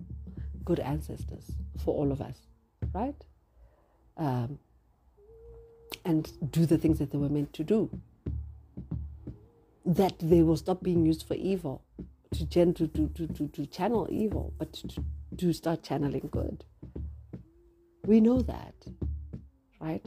good 0.64 0.80
ancestors 0.80 1.52
for 1.84 1.94
all 1.96 2.12
of 2.12 2.22
us, 2.22 2.38
right? 2.94 3.16
Um, 4.18 4.60
and 6.04 6.32
do 6.52 6.66
the 6.66 6.78
things 6.78 7.00
that 7.00 7.12
they 7.12 7.18
were 7.18 7.30
meant 7.30 7.54
to 7.54 7.64
do. 7.64 7.90
That 9.86 10.16
they 10.20 10.42
will 10.42 10.58
stop 10.58 10.82
being 10.82 11.06
used 11.06 11.28
for 11.28 11.36
evil, 11.36 11.84
to, 12.34 12.46
gen- 12.46 12.74
to, 12.76 12.88
to, 12.88 13.08
to, 13.10 13.28
to, 13.28 13.48
to 13.48 13.66
channel 13.68 14.08
evil, 14.10 14.54
but 14.58 14.74
to, 14.74 15.04
to 15.38 15.54
start 15.54 15.84
channeling 15.84 16.30
good. 16.32 16.64
We 18.06 18.20
know 18.20 18.42
that, 18.42 18.76
right? 19.80 20.06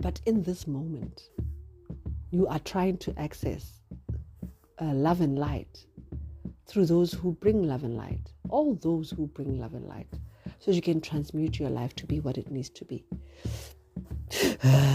But 0.00 0.20
in 0.26 0.42
this 0.42 0.66
moment, 0.66 1.22
you 2.34 2.48
are 2.48 2.58
trying 2.58 2.96
to 2.98 3.16
access 3.16 3.80
uh, 4.80 4.86
love 4.86 5.20
and 5.20 5.38
light 5.38 5.86
through 6.66 6.86
those 6.86 7.12
who 7.12 7.32
bring 7.32 7.62
love 7.62 7.84
and 7.84 7.96
light, 7.96 8.32
all 8.48 8.74
those 8.74 9.10
who 9.10 9.28
bring 9.28 9.58
love 9.60 9.74
and 9.74 9.86
light, 9.86 10.12
so 10.58 10.72
you 10.72 10.82
can 10.82 11.00
transmute 11.00 11.60
your 11.60 11.70
life 11.70 11.94
to 11.94 12.06
be 12.06 12.18
what 12.18 12.36
it 12.36 12.50
needs 12.50 12.70
to 12.70 12.84
be. 12.84 13.04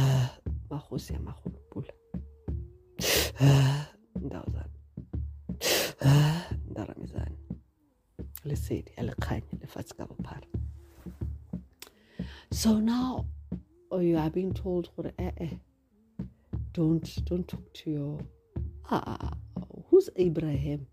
so 12.52 12.78
now 12.78 13.26
oh, 13.92 14.00
you 14.00 14.18
are 14.18 14.30
being 14.30 14.54
told 14.54 14.90
eh, 15.18 15.32
eh, 15.38 15.48
don't 16.74 17.26
don't 17.26 17.48
talk 17.48 17.74
to 17.74 17.92
your 17.92 18.20
ah, 18.90 19.34
who's 19.90 20.10
Abraham? 20.16 20.88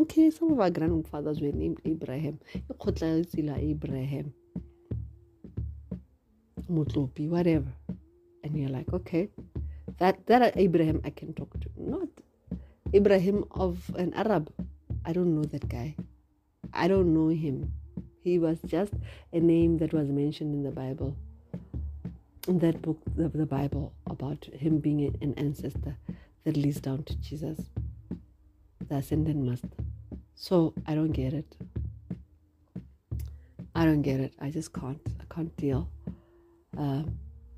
Okay, 0.00 0.30
some 0.30 0.52
of 0.52 0.60
our 0.60 0.70
grandfathers 0.70 1.40
were 1.40 1.52
named 1.52 1.80
Abraham. 1.84 2.38
Abraham. 2.70 4.32
Mutlopi, 6.70 7.28
whatever. 7.28 7.72
And 8.44 8.56
you're 8.56 8.68
like, 8.68 8.92
okay, 8.92 9.28
That 9.98 10.26
that 10.26 10.56
Abraham 10.56 11.00
I 11.04 11.10
can 11.10 11.34
talk 11.34 11.50
to, 11.60 11.68
not 11.76 12.08
Ibrahim 12.94 13.44
of 13.50 13.90
an 13.96 14.14
Arab. 14.14 14.52
I 15.04 15.12
don't 15.12 15.34
know 15.34 15.44
that 15.44 15.68
guy. 15.68 15.96
I 16.72 16.86
don't 16.86 17.12
know 17.12 17.28
him. 17.28 17.72
He 18.22 18.38
was 18.38 18.58
just 18.66 18.92
a 19.32 19.40
name 19.40 19.78
that 19.78 19.92
was 19.92 20.08
mentioned 20.08 20.54
in 20.54 20.62
the 20.62 20.70
Bible. 20.70 21.16
In 22.46 22.58
that 22.60 22.80
book, 22.80 23.00
of 23.18 23.32
the 23.32 23.46
Bible, 23.46 23.92
about 24.18 24.44
him 24.46 24.78
being 24.78 25.16
an 25.20 25.34
ancestor 25.34 25.96
that 26.44 26.56
leads 26.56 26.80
down 26.80 27.04
to 27.04 27.14
Jesus, 27.16 27.70
the 28.88 28.96
ascendant 28.96 29.44
master. 29.44 29.68
So 30.34 30.74
I 30.86 30.94
don't 30.94 31.12
get 31.12 31.32
it. 31.32 31.56
I 33.74 33.84
don't 33.84 34.02
get 34.02 34.20
it. 34.20 34.34
I 34.40 34.50
just 34.50 34.72
can't. 34.72 35.00
I 35.20 35.34
can't 35.34 35.56
deal. 35.56 35.88
Uh, 36.76 37.02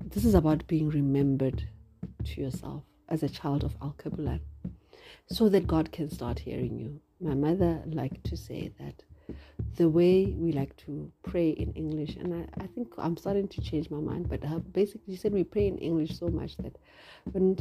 this 0.05 0.25
is 0.25 0.35
about 0.35 0.67
being 0.67 0.89
remembered 0.89 1.67
to 2.25 2.41
yourself 2.41 2.83
as 3.09 3.23
a 3.23 3.29
child 3.29 3.63
of 3.63 3.79
Alkebulan 3.79 4.41
so 5.27 5.49
that 5.49 5.67
God 5.67 5.91
can 5.91 6.09
start 6.09 6.39
hearing 6.39 6.77
you. 6.77 6.99
My 7.19 7.33
mother 7.33 7.81
liked 7.85 8.23
to 8.25 8.37
say 8.37 8.71
that 8.79 9.03
the 9.75 9.89
way 9.89 10.25
we 10.37 10.51
like 10.51 10.75
to 10.77 11.11
pray 11.23 11.49
in 11.49 11.71
English, 11.73 12.15
and 12.15 12.33
I, 12.33 12.63
I 12.63 12.67
think 12.67 12.93
I'm 12.97 13.17
starting 13.17 13.47
to 13.49 13.61
change 13.61 13.89
my 13.89 13.99
mind, 13.99 14.29
but 14.29 14.43
her 14.43 14.59
basically 14.59 15.13
she 15.13 15.19
said 15.19 15.33
we 15.33 15.43
pray 15.43 15.67
in 15.67 15.77
English 15.77 16.17
so 16.17 16.27
much 16.27 16.57
that 16.57 16.77
when 17.31 17.57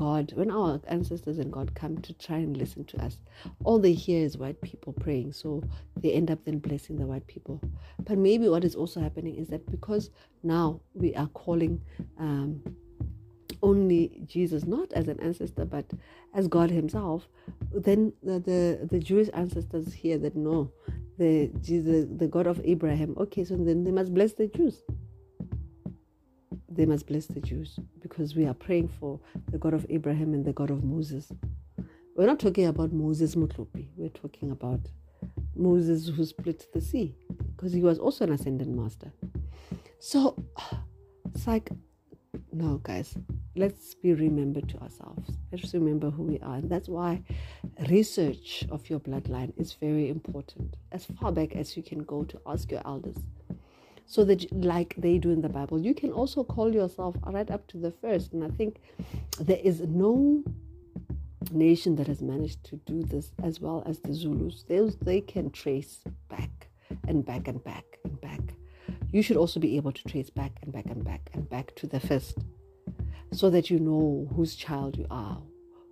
God, 0.00 0.32
when 0.34 0.50
our 0.50 0.80
ancestors 0.88 1.38
and 1.38 1.52
God 1.52 1.74
come 1.74 1.98
to 1.98 2.14
try 2.14 2.38
and 2.38 2.56
listen 2.56 2.86
to 2.86 3.04
us, 3.04 3.20
all 3.64 3.78
they 3.78 3.92
hear 3.92 4.24
is 4.24 4.38
white 4.38 4.58
people 4.62 4.94
praying. 4.94 5.34
So 5.34 5.62
they 5.94 6.12
end 6.12 6.30
up 6.30 6.42
then 6.46 6.58
blessing 6.58 6.96
the 6.96 7.04
white 7.04 7.26
people. 7.26 7.60
But 7.98 8.16
maybe 8.16 8.48
what 8.48 8.64
is 8.64 8.74
also 8.74 9.00
happening 9.00 9.36
is 9.36 9.48
that 9.48 9.70
because 9.70 10.08
now 10.42 10.80
we 10.94 11.14
are 11.16 11.26
calling 11.28 11.82
um, 12.18 12.62
only 13.62 14.22
Jesus, 14.26 14.64
not 14.64 14.92
as 14.92 15.08
an 15.08 15.20
ancestor, 15.20 15.64
but 15.64 15.84
as 16.34 16.48
God 16.48 16.70
Himself, 16.70 17.28
then 17.72 18.12
the, 18.22 18.38
the, 18.38 18.86
the 18.90 18.98
Jewish 18.98 19.28
ancestors 19.34 19.92
hear 19.92 20.18
that 20.18 20.36
no, 20.36 20.72
the 21.18 21.50
Jesus, 21.60 22.06
the 22.16 22.26
God 22.26 22.46
of 22.46 22.60
Abraham. 22.64 23.14
Okay, 23.18 23.44
so 23.44 23.56
then 23.56 23.84
they 23.84 23.90
must 23.90 24.14
bless 24.14 24.32
the 24.32 24.46
Jews. 24.46 24.82
They 26.68 26.86
must 26.86 27.06
bless 27.06 27.26
the 27.26 27.40
Jews 27.40 27.78
because 28.00 28.34
we 28.34 28.46
are 28.46 28.54
praying 28.54 28.88
for 28.88 29.20
the 29.50 29.58
God 29.58 29.74
of 29.74 29.84
Abraham 29.90 30.34
and 30.34 30.44
the 30.44 30.52
God 30.52 30.70
of 30.70 30.84
Moses. 30.84 31.32
We're 32.16 32.26
not 32.26 32.38
talking 32.38 32.66
about 32.66 32.92
Moses 32.92 33.34
Mutlupi. 33.34 33.88
We're 33.96 34.08
talking 34.08 34.50
about 34.50 34.80
Moses 35.54 36.08
who 36.08 36.24
split 36.24 36.66
the 36.72 36.80
sea 36.80 37.16
because 37.54 37.72
he 37.72 37.82
was 37.82 37.98
also 37.98 38.24
an 38.24 38.32
ascendant 38.32 38.74
master. 38.76 39.12
So 39.98 40.42
it's 41.34 41.46
like, 41.46 41.70
no, 42.52 42.78
guys, 42.82 43.16
let's 43.56 43.94
be 43.94 44.12
remembered 44.12 44.68
to 44.70 44.78
ourselves. 44.78 45.30
Let's 45.52 45.72
remember 45.74 46.10
who 46.10 46.24
we 46.24 46.38
are. 46.40 46.56
And 46.56 46.70
that's 46.70 46.88
why 46.88 47.22
research 47.88 48.64
of 48.70 48.88
your 48.88 49.00
bloodline 49.00 49.52
is 49.56 49.72
very 49.72 50.08
important. 50.08 50.76
As 50.92 51.06
far 51.06 51.32
back 51.32 51.56
as 51.56 51.76
you 51.76 51.82
can 51.82 52.00
go 52.00 52.24
to 52.24 52.40
ask 52.46 52.70
your 52.70 52.82
elders. 52.84 53.16
So 54.06 54.24
that, 54.24 54.52
like 54.52 54.94
they 54.96 55.18
do 55.18 55.30
in 55.30 55.40
the 55.40 55.48
Bible, 55.48 55.80
you 55.80 55.94
can 55.94 56.10
also 56.12 56.42
call 56.42 56.74
yourself 56.74 57.16
right 57.26 57.50
up 57.50 57.66
to 57.68 57.78
the 57.78 57.92
first. 57.92 58.32
And 58.32 58.42
I 58.42 58.48
think 58.48 58.80
there 59.38 59.60
is 59.62 59.80
no 59.80 60.42
nation 61.52 61.96
that 61.96 62.06
has 62.08 62.20
managed 62.20 62.64
to 62.64 62.76
do 62.86 63.02
this 63.02 63.32
as 63.42 63.60
well 63.60 63.82
as 63.86 64.00
the 64.00 64.12
Zulus. 64.12 64.64
They, 64.68 64.80
they 65.02 65.20
can 65.20 65.50
trace 65.50 66.00
back 66.28 66.68
and 67.06 67.24
back 67.24 67.46
and 67.46 67.62
back 67.62 67.98
and 68.02 68.09
back. 68.09 68.09
You 69.12 69.22
should 69.22 69.36
also 69.36 69.58
be 69.58 69.76
able 69.76 69.92
to 69.92 70.04
trace 70.04 70.30
back 70.30 70.52
and 70.62 70.72
back 70.72 70.86
and 70.86 71.04
back 71.04 71.30
and 71.32 71.48
back 71.48 71.74
to 71.76 71.86
the 71.86 71.98
first 71.98 72.38
so 73.32 73.50
that 73.50 73.70
you 73.70 73.78
know 73.80 74.28
whose 74.34 74.54
child 74.54 74.96
you 74.96 75.06
are, 75.10 75.38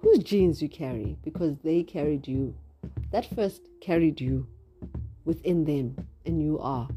whose 0.01 0.19
genes 0.19 0.63
you 0.63 0.69
carry, 0.69 1.17
because 1.23 1.57
they 1.59 1.83
carried 1.83 2.29
you. 2.29 2.55
That 3.11 3.27
first 3.35 3.69
carried 3.81 4.21
you 4.21 4.47
within 5.25 5.65
them, 5.65 5.97
and 6.27 6.41
you 6.41 6.59
are 6.61 6.89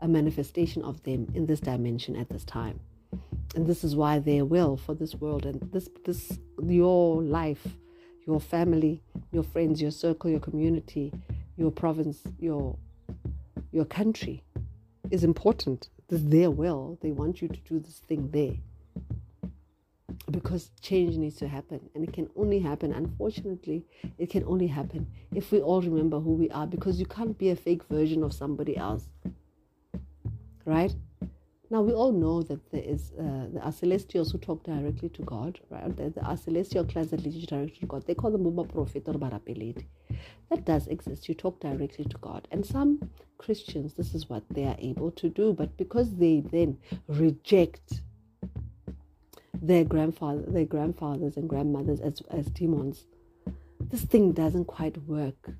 a 0.00 0.08
manifestation 0.08 0.82
of 0.82 1.02
them 1.02 1.26
in 1.34 1.46
this 1.46 1.60
dimension 1.60 2.14
at 2.14 2.28
this 2.28 2.44
time. 2.44 2.78
And 3.54 3.66
this 3.66 3.82
is 3.82 3.96
why 3.96 4.20
their 4.20 4.44
will 4.44 4.76
for 4.76 4.94
this 4.94 5.14
world 5.14 5.44
and 5.44 5.60
this 5.72 5.88
this 6.04 6.38
your 6.62 7.22
life, 7.22 7.66
your 8.26 8.40
family, 8.40 9.02
your 9.32 9.42
friends, 9.42 9.80
your 9.82 9.90
circle, 9.90 10.30
your 10.30 10.40
community, 10.40 11.12
your 11.56 11.72
province, 11.72 12.22
your 12.38 12.76
your 13.72 13.84
country 13.84 14.44
is 15.10 15.24
important. 15.24 15.88
Is 16.10 16.26
their 16.26 16.50
will. 16.50 16.98
They 17.02 17.10
want 17.10 17.42
you 17.42 17.48
to 17.48 17.60
do 17.60 17.78
this 17.78 17.98
thing 18.08 18.30
there 18.30 18.56
because 20.30 20.70
change 20.80 21.16
needs 21.16 21.36
to 21.36 21.48
happen 21.48 21.80
and 21.94 22.04
it 22.04 22.12
can 22.12 22.28
only 22.36 22.58
happen 22.58 22.92
unfortunately 22.92 23.84
it 24.18 24.28
can 24.28 24.44
only 24.44 24.66
happen 24.66 25.06
if 25.34 25.50
we 25.52 25.60
all 25.60 25.80
remember 25.80 26.20
who 26.20 26.34
we 26.34 26.50
are 26.50 26.66
because 26.66 27.00
you 27.00 27.06
can't 27.06 27.38
be 27.38 27.50
a 27.50 27.56
fake 27.56 27.82
version 27.84 28.22
of 28.22 28.32
somebody 28.32 28.76
else 28.76 29.08
right 30.64 30.94
now 31.70 31.82
we 31.82 31.92
all 31.92 32.12
know 32.12 32.42
that 32.42 32.70
there 32.70 32.82
is 32.82 33.12
uh, 33.18 33.46
there 33.52 33.62
are 33.62 33.72
celestials 33.72 34.32
who 34.32 34.38
talk 34.38 34.62
directly 34.64 35.08
to 35.08 35.22
god 35.22 35.60
right 35.70 35.96
there, 35.96 36.12
are 36.22 36.36
celestial 36.36 36.84
clans 36.84 37.10
that 37.10 37.22
lead 37.24 37.46
directly 37.46 37.78
to 37.80 37.86
god 37.86 38.06
they 38.06 38.14
call 38.14 38.30
them 38.30 38.44
baba 38.44 38.64
prophet 38.72 39.02
or 39.06 39.14
barapeleti 39.14 39.84
that 40.50 40.64
does 40.64 40.86
exist 40.88 41.28
you 41.28 41.34
talk 41.34 41.60
directly 41.60 42.04
to 42.04 42.18
god 42.18 42.48
and 42.50 42.64
some 42.64 43.10
christians 43.38 43.94
this 43.94 44.14
is 44.14 44.28
what 44.28 44.42
they 44.50 44.64
are 44.64 44.76
able 44.78 45.10
to 45.10 45.28
do 45.28 45.52
but 45.52 45.76
because 45.76 46.16
they 46.16 46.40
then 46.50 46.76
reject 47.06 48.00
their 49.62 49.84
grandfather, 49.84 50.42
their 50.46 50.64
grandfathers 50.64 51.36
and 51.36 51.48
grandmothers 51.48 52.00
as, 52.00 52.22
as 52.30 52.46
demons. 52.46 53.04
This 53.80 54.02
thing 54.02 54.32
doesn't 54.32 54.66
quite 54.66 54.96
work. 55.04 55.50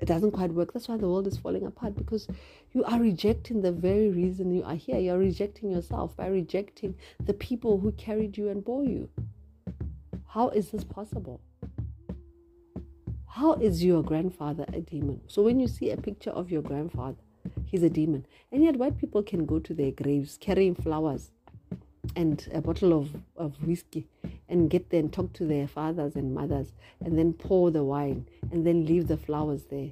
It 0.00 0.06
doesn't 0.06 0.32
quite 0.32 0.52
work. 0.52 0.72
That's 0.72 0.88
why 0.88 0.96
the 0.96 1.08
world 1.08 1.26
is 1.26 1.38
falling 1.38 1.66
apart 1.66 1.96
because 1.96 2.26
you 2.72 2.84
are 2.84 3.00
rejecting 3.00 3.62
the 3.62 3.72
very 3.72 4.10
reason 4.10 4.54
you 4.54 4.62
are 4.64 4.74
here. 4.74 4.98
You're 4.98 5.18
rejecting 5.18 5.70
yourself 5.70 6.16
by 6.16 6.26
rejecting 6.26 6.94
the 7.24 7.34
people 7.34 7.78
who 7.78 7.92
carried 7.92 8.36
you 8.36 8.48
and 8.48 8.64
bore 8.64 8.84
you. 8.84 9.08
How 10.26 10.48
is 10.48 10.70
this 10.70 10.84
possible? 10.84 11.40
How 13.26 13.54
is 13.54 13.84
your 13.84 14.02
grandfather 14.02 14.64
a 14.72 14.80
demon? 14.80 15.20
So 15.26 15.42
when 15.42 15.58
you 15.58 15.68
see 15.68 15.90
a 15.90 15.96
picture 15.96 16.30
of 16.30 16.50
your 16.50 16.62
grandfather, 16.62 17.18
he's 17.66 17.82
a 17.82 17.90
demon. 17.90 18.26
And 18.52 18.62
yet 18.62 18.76
white 18.76 18.98
people 18.98 19.22
can 19.22 19.46
go 19.46 19.58
to 19.58 19.74
their 19.74 19.90
graves 19.90 20.38
carrying 20.40 20.74
flowers 20.74 21.30
and 22.16 22.48
a 22.52 22.60
bottle 22.60 22.92
of, 22.92 23.10
of 23.36 23.62
whiskey 23.62 24.06
and 24.48 24.70
get 24.70 24.90
there 24.90 25.00
and 25.00 25.12
talk 25.12 25.32
to 25.34 25.44
their 25.44 25.66
fathers 25.66 26.16
and 26.16 26.34
mothers 26.34 26.72
and 27.04 27.18
then 27.18 27.32
pour 27.32 27.70
the 27.70 27.82
wine 27.82 28.26
and 28.52 28.66
then 28.66 28.86
leave 28.86 29.08
the 29.08 29.16
flowers 29.16 29.64
there. 29.70 29.90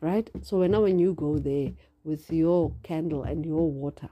Right? 0.00 0.30
So 0.42 0.64
now 0.66 0.82
when 0.82 0.98
you 0.98 1.14
go 1.14 1.38
there 1.38 1.72
with 2.04 2.30
your 2.30 2.72
candle 2.82 3.24
and 3.24 3.44
your 3.44 3.70
water, 3.70 4.08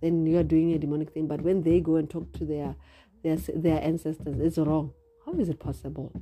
then 0.00 0.26
you 0.26 0.38
are 0.38 0.44
doing 0.44 0.72
a 0.72 0.78
demonic 0.78 1.12
thing. 1.12 1.26
But 1.26 1.40
when 1.40 1.62
they 1.62 1.80
go 1.80 1.96
and 1.96 2.08
talk 2.08 2.32
to 2.34 2.44
their 2.44 2.76
their 3.22 3.36
their 3.36 3.82
ancestors, 3.82 4.38
it's 4.38 4.58
wrong. 4.58 4.92
How 5.24 5.32
is 5.32 5.48
it 5.48 5.58
possible? 5.58 6.12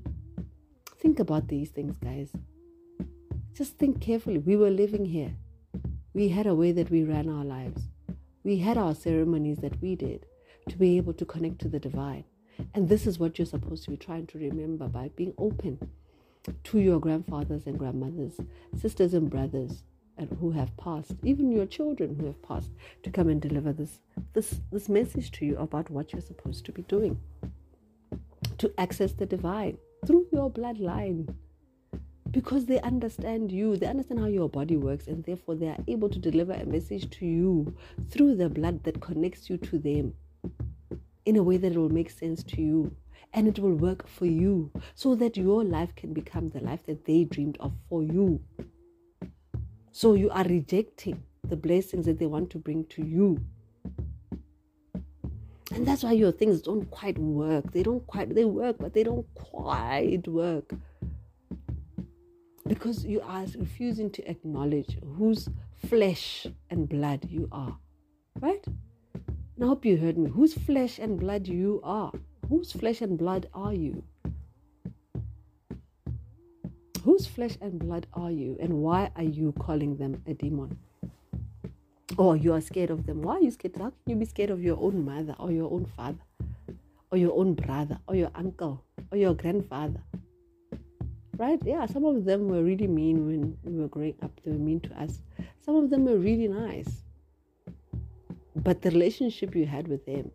Think 1.01 1.19
about 1.19 1.49
these 1.49 1.71
things, 1.71 1.97
guys. 1.97 2.31
Just 3.55 3.77
think 3.77 4.01
carefully. 4.01 4.39
We 4.39 4.57
were 4.57 4.71
living 4.71 5.05
here. 5.05 5.35
We 6.15 6.29
had 6.29 6.47
a 6.47 6.55
way 6.55 6.71
that 6.73 6.91
we 6.91 7.03
ran 7.03 7.29
our 7.29 7.45
lives 7.45 7.89
we 8.45 8.59
had 8.59 8.77
our 8.77 8.95
ceremonies 8.95 9.59
that 9.59 9.81
we 9.81 9.97
did 9.97 10.27
to 10.69 10.77
be 10.77 10.97
able 10.97 11.13
to 11.15 11.25
connect 11.25 11.61
to 11.61 11.69
the 11.69 11.79
divine. 11.79 12.25
And 12.75 12.89
this 12.89 13.07
is 13.07 13.19
what 13.19 13.39
you're 13.39 13.47
supposed 13.47 13.85
to 13.85 13.91
be 13.91 13.97
trying 13.97 14.27
to 14.29 14.39
remember 14.39 14.89
by 14.89 15.11
being 15.17 15.35
open 15.39 15.91
to 16.65 16.79
your 16.79 17.01
grandfathers 17.01 17.67
and 17.67 17.79
grandmothers, 17.79 18.35
sisters 18.77 19.15
and 19.15 19.31
brothers 19.31 19.85
and 20.19 20.37
who 20.41 20.51
have 20.51 20.77
passed, 20.77 21.15
even 21.23 21.51
your 21.51 21.67
children 21.67 22.17
who 22.19 22.27
have 22.27 22.43
passed, 22.43 22.71
to 23.03 23.11
come 23.11 23.29
and 23.29 23.41
deliver 23.41 23.73
this 23.73 24.01
this 24.35 24.61
this 24.71 24.89
message 24.89 25.31
to 25.33 25.47
you 25.47 25.57
about 25.57 25.91
what 25.91 26.13
you're 26.13 26.21
supposed 26.21 26.65
to 26.67 26.73
be 26.73 26.83
doing. 26.83 27.19
To 28.59 28.73
access 28.79 29.13
the 29.13 29.27
divine 29.27 29.79
through 30.07 30.27
your 30.33 30.51
bloodline 30.51 31.35
because 32.33 32.65
they 32.65 32.81
understand 32.81 33.53
you, 33.53 33.77
they 33.77 33.87
understand 33.87 34.19
how 34.19 34.27
your 34.27 34.49
body 34.49 34.77
works, 34.77 35.07
and 35.07 35.23
therefore 35.25 35.55
they 35.55 35.69
are 35.69 35.85
able 35.87 36.09
to 36.09 36.19
deliver 36.19 36.53
a 36.53 36.65
message 36.65 37.11
to 37.19 37.27
you 37.27 37.75
through 38.11 38.37
the 38.37 38.49
blood 38.49 38.83
that 38.85 39.01
connects 39.01 39.51
you 39.51 39.59
to 39.59 39.79
them 39.79 40.15
in 41.27 41.37
a 41.37 41.43
way 41.43 41.59
that 41.59 41.77
will 41.77 41.91
make 41.91 42.11
sense 42.11 42.43
to 42.43 42.61
you 42.61 42.97
and 43.35 43.47
it 43.47 43.59
will 43.59 43.75
work 43.75 44.07
for 44.09 44.27
you 44.27 44.71
so 44.95 45.15
that 45.15 45.37
your 45.37 45.65
life 45.65 45.95
can 45.95 46.13
become 46.13 46.49
the 46.51 46.61
life 46.61 46.85
that 46.87 47.05
they 47.05 47.25
dreamed 47.25 47.57
of 47.61 47.73
for 47.89 48.03
you. 48.03 48.41
So 49.93 50.15
you 50.15 50.31
are 50.31 50.45
rejecting 50.45 51.23
the 51.45 51.57
blessings 51.57 52.07
that 52.07 52.19
they 52.19 52.27
want 52.27 52.51
to 52.51 52.59
bring 52.59 52.85
to 52.87 53.05
you. 53.05 53.39
And 55.71 55.87
that's 55.87 56.03
why 56.03 56.13
your 56.13 56.33
things 56.33 56.61
don't 56.61 56.91
quite 56.91 57.19
work. 57.19 57.73
They 57.73 57.83
don't 57.83 58.07
quite, 58.07 58.35
they 58.35 58.45
work, 58.45 58.77
but 58.79 58.93
they 58.93 59.03
don't 59.03 59.27
quite 59.35 60.27
work 60.29 60.75
because 62.67 63.05
you 63.05 63.21
are 63.23 63.45
refusing 63.59 64.11
to 64.11 64.31
acknowledge 64.31 64.99
whose 65.17 65.49
flesh 65.89 66.47
and 66.71 66.89
blood 66.89 67.27
you 67.29 67.49
are. 67.53 67.77
Right? 68.41 68.65
And 69.57 69.65
I 69.65 69.67
hope 69.67 69.85
you 69.85 69.97
heard 69.97 70.17
me. 70.17 70.31
Whose 70.31 70.55
flesh 70.55 70.99
and 70.99 71.19
blood 71.19 71.47
you 71.47 71.81
are? 71.85 72.13
Whose 72.49 72.73
flesh 72.73 73.01
and 73.01 73.19
blood 73.19 73.49
are 73.55 73.75
you? 73.75 74.03
Whose 77.05 77.27
flesh 77.27 77.59
and 77.61 77.79
blood 77.79 78.07
are 78.15 78.31
you? 78.31 78.57
And 78.61 78.75
why 78.75 79.11
are 79.17 79.25
you 79.25 79.53
calling 79.59 79.97
them 79.97 80.23
a 80.27 80.35
demon? 80.35 80.79
Or 82.17 82.37
you 82.37 82.53
are 82.53 82.61
scared 82.61 82.91
of 82.91 83.07
them. 83.07 83.23
Why 83.23 83.37
are 83.37 83.43
you 83.43 83.51
scared? 83.51 83.77
How 83.77 83.91
can 83.91 83.95
you 84.07 84.17
be 84.17 84.25
scared 84.25 84.51
of 84.51 84.63
your 84.63 84.79
own 84.79 85.05
mother 85.05 85.35
or 85.39 85.51
your 85.51 85.71
own 85.73 85.87
father 85.97 86.19
or 87.11 87.19
your 87.19 87.37
own 87.37 87.55
brother 87.55 87.99
or 88.07 88.15
your 88.15 88.31
uncle 88.35 88.85
or 89.11 89.19
your 89.19 89.35
grandfather? 89.35 90.01
Right? 91.39 91.59
Yeah, 91.65 91.87
some 91.87 92.05
of 92.05 92.25
them 92.25 92.49
were 92.49 92.63
really 92.63 92.87
mean 92.87 93.27
when 93.27 93.59
we 93.65 93.81
were 93.81 93.89
growing 93.89 94.15
up. 94.23 94.39
They 94.45 94.53
were 94.53 94.59
mean 94.59 94.81
to 94.81 95.03
us. 95.03 95.23
Some 95.65 95.77
of 95.77 95.91
them 95.91 96.05
were 96.05 96.19
really 96.19 96.49
nice. 96.49 97.03
But 98.55 98.83
the 98.83 98.91
relationship 98.91 99.55
you 99.55 99.67
had 99.67 99.89
with 99.89 100.05
them 100.05 100.31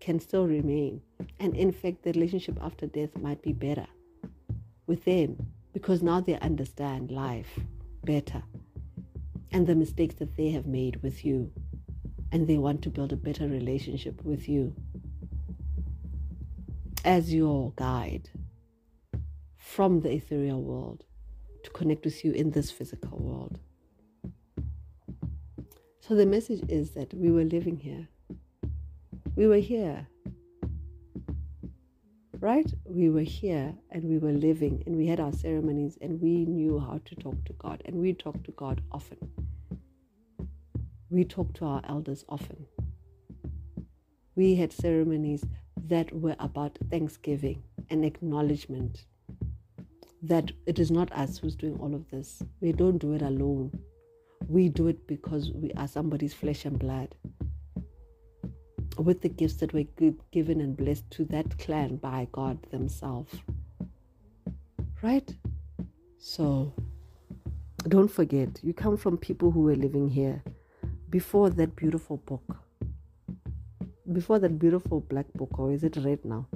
can 0.00 0.18
still 0.18 0.46
remain. 0.46 1.00
And 1.38 1.56
in 1.56 1.72
fact, 1.72 2.02
the 2.02 2.12
relationship 2.12 2.58
after 2.60 2.86
death 2.86 3.16
might 3.18 3.42
be 3.42 3.52
better 3.52 3.86
with 4.86 5.04
them 5.04 5.36
because 5.72 6.02
now 6.02 6.20
they 6.20 6.38
understand 6.40 7.10
life 7.10 7.60
better 8.04 8.42
and 9.52 9.66
the 9.66 9.74
mistakes 9.74 10.16
that 10.16 10.36
they 10.36 10.50
have 10.50 10.66
made 10.66 11.02
with 11.02 11.24
you. 11.24 11.50
And 12.32 12.46
they 12.46 12.58
want 12.58 12.82
to 12.82 12.90
build 12.90 13.12
a 13.12 13.16
better 13.16 13.48
relationship 13.48 14.22
with 14.24 14.48
you 14.48 14.74
as 17.04 17.32
your 17.32 17.72
guide 17.76 18.28
from 19.70 20.00
the 20.00 20.10
ethereal 20.10 20.60
world 20.60 21.04
to 21.62 21.70
connect 21.70 22.04
with 22.04 22.24
you 22.24 22.32
in 22.32 22.50
this 22.50 22.72
physical 22.72 23.16
world. 23.18 23.60
So 26.00 26.16
the 26.16 26.26
message 26.26 26.62
is 26.68 26.90
that 26.92 27.14
we 27.14 27.30
were 27.30 27.44
living 27.44 27.76
here. 27.76 28.08
We 29.36 29.46
were 29.46 29.58
here. 29.58 30.08
Right? 32.40 32.68
We 32.84 33.10
were 33.10 33.20
here 33.20 33.74
and 33.90 34.02
we 34.02 34.18
were 34.18 34.32
living 34.32 34.82
and 34.86 34.96
we 34.96 35.06
had 35.06 35.20
our 35.20 35.32
ceremonies 35.32 35.96
and 36.00 36.20
we 36.20 36.46
knew 36.46 36.80
how 36.80 37.00
to 37.04 37.14
talk 37.14 37.44
to 37.44 37.52
God 37.52 37.80
and 37.84 37.94
we 37.94 38.12
talked 38.12 38.44
to 38.46 38.52
God 38.52 38.82
often. 38.90 39.18
We 41.10 41.24
talked 41.24 41.56
to 41.58 41.66
our 41.66 41.82
elders 41.88 42.24
often. 42.28 42.66
We 44.34 44.56
had 44.56 44.72
ceremonies 44.72 45.44
that 45.76 46.12
were 46.12 46.36
about 46.40 46.76
thanksgiving 46.90 47.62
and 47.88 48.04
acknowledgement 48.04 49.04
that 50.22 50.52
it 50.66 50.78
is 50.78 50.90
not 50.90 51.10
us 51.12 51.38
who's 51.38 51.56
doing 51.56 51.78
all 51.80 51.94
of 51.94 52.08
this. 52.10 52.42
We 52.60 52.72
don't 52.72 52.98
do 52.98 53.14
it 53.14 53.22
alone. 53.22 53.72
We 54.48 54.68
do 54.68 54.88
it 54.88 55.06
because 55.06 55.50
we 55.52 55.72
are 55.72 55.88
somebody's 55.88 56.34
flesh 56.34 56.64
and 56.64 56.78
blood. 56.78 57.14
With 58.98 59.22
the 59.22 59.28
gifts 59.28 59.56
that 59.56 59.72
were 59.72 59.84
given 60.30 60.60
and 60.60 60.76
blessed 60.76 61.10
to 61.12 61.24
that 61.26 61.58
clan 61.58 61.96
by 61.96 62.28
God 62.32 62.58
themselves. 62.70 63.34
Right? 65.02 65.34
So 66.18 66.74
don't 67.88 68.10
forget, 68.10 68.60
you 68.62 68.74
come 68.74 68.98
from 68.98 69.16
people 69.16 69.50
who 69.50 69.62
were 69.62 69.76
living 69.76 70.10
here 70.10 70.42
before 71.08 71.48
that 71.50 71.76
beautiful 71.76 72.18
book. 72.18 72.58
Before 74.12 74.38
that 74.38 74.58
beautiful 74.58 75.00
black 75.00 75.32
book, 75.34 75.58
or 75.58 75.72
is 75.72 75.82
it 75.82 75.96
red 75.96 76.24
now? 76.24 76.46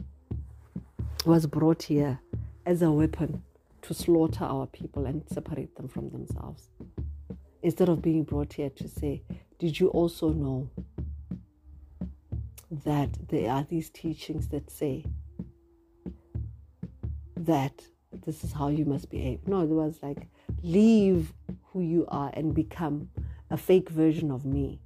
Was 1.24 1.46
brought 1.46 1.84
here 1.84 2.20
as 2.66 2.82
a 2.82 2.90
weapon 2.90 3.42
to 3.84 3.92
slaughter 3.92 4.44
our 4.44 4.66
people 4.66 5.04
and 5.04 5.22
separate 5.28 5.76
them 5.76 5.88
from 5.88 6.08
themselves. 6.10 6.70
Instead 7.62 7.88
of 7.90 8.00
being 8.00 8.24
brought 8.24 8.54
here 8.54 8.70
to 8.70 8.88
say, 8.88 9.22
Did 9.58 9.78
you 9.78 9.88
also 9.88 10.30
know 10.30 10.70
that 12.84 13.10
there 13.28 13.50
are 13.50 13.64
these 13.64 13.90
teachings 13.90 14.48
that 14.48 14.70
say 14.70 15.04
that 17.36 17.84
this 18.24 18.42
is 18.42 18.52
how 18.52 18.68
you 18.68 18.86
must 18.86 19.10
behave? 19.10 19.46
No, 19.46 19.60
it 19.60 19.68
was 19.68 19.98
like, 20.02 20.28
Leave 20.62 21.34
who 21.72 21.82
you 21.82 22.06
are 22.08 22.30
and 22.32 22.54
become 22.54 23.10
a 23.50 23.56
fake 23.56 23.90
version 23.90 24.30
of 24.30 24.46
me 24.46 24.80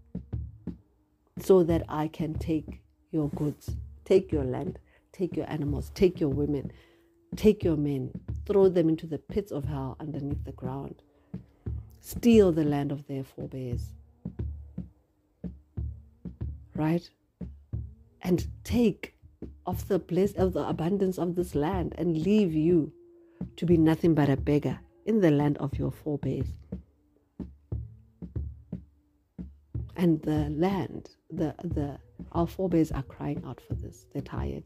so 1.41 1.63
that 1.63 1.85
I 1.89 2.09
can 2.09 2.35
take 2.35 2.81
your 3.13 3.29
goods, 3.29 3.77
take 4.05 4.33
your 4.33 4.45
land, 4.45 4.81
take 5.13 5.37
your 5.37 5.49
animals, 5.49 5.93
take 5.95 6.19
your 6.19 6.31
women, 6.31 6.73
take 7.37 7.63
your 7.63 7.77
men, 7.77 8.11
throw 8.49 8.69
them 8.69 8.89
into 8.89 9.07
the 9.07 9.19
pits 9.19 9.53
of 9.53 9.65
hell 9.67 9.97
underneath 10.01 10.43
the 10.45 10.53
ground, 10.53 11.03
steal 12.01 12.51
the 12.51 12.65
land 12.65 12.91
of 12.91 13.07
their 13.07 13.23
forebears. 13.23 13.93
Right? 16.75 17.09
And 18.23 18.47
take 18.65 19.15
of 19.67 19.87
the 19.89 19.99
bliss 19.99 20.33
of 20.33 20.55
the 20.55 20.67
abundance 20.67 21.19
of 21.19 21.35
this 21.35 21.55
land 21.55 21.95
and 21.99 22.17
leave 22.17 22.55
you 22.55 22.91
to 23.57 23.67
be 23.67 23.77
nothing 23.77 24.15
but 24.15 24.31
a 24.31 24.37
beggar 24.37 24.81
in 25.05 25.21
the 25.21 25.31
land 25.31 25.59
of 25.59 25.79
your 25.79 25.93
forebears. 25.93 26.49
And 29.97 30.23
the 30.23 30.49
land, 30.49 31.11
the 31.31 31.55
the 31.65 31.99
our 32.33 32.47
forebears 32.47 32.93
are 32.93 33.03
crying 33.03 33.43
out 33.47 33.61
for 33.61 33.75
this. 33.75 34.07
They're 34.13 34.23
tired. 34.23 34.65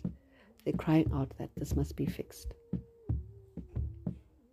They're 0.65 0.75
crying 0.75 1.11
out 1.15 1.33
that 1.39 1.51
this 1.57 1.75
must 1.75 1.97
be 1.97 2.07
fixed. 2.07 2.55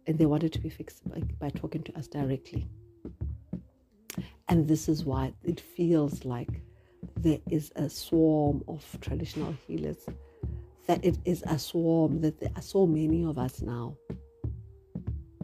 And 0.10 0.18
they 0.18 0.26
wanted 0.26 0.52
to 0.54 0.60
be 0.60 0.70
fixed 0.70 1.08
by, 1.08 1.22
by 1.40 1.50
talking 1.50 1.84
to 1.84 1.96
us 1.96 2.08
directly. 2.08 2.68
And 4.48 4.68
this 4.68 4.90
is 4.90 5.06
why 5.06 5.34
it 5.44 5.62
feels 5.62 6.26
like 6.26 6.64
there 7.16 7.38
is 7.52 7.72
a 7.76 7.88
swarm 7.88 8.64
of 8.68 8.84
traditional 9.02 9.54
healers, 9.68 10.08
that 10.88 11.06
it 11.06 11.20
is 11.26 11.44
a 11.46 11.60
swarm, 11.60 12.22
that 12.22 12.40
there 12.40 12.50
are 12.56 12.62
so 12.64 12.88
many 12.88 13.24
of 13.24 13.38
us 13.38 13.62
now. 13.62 13.96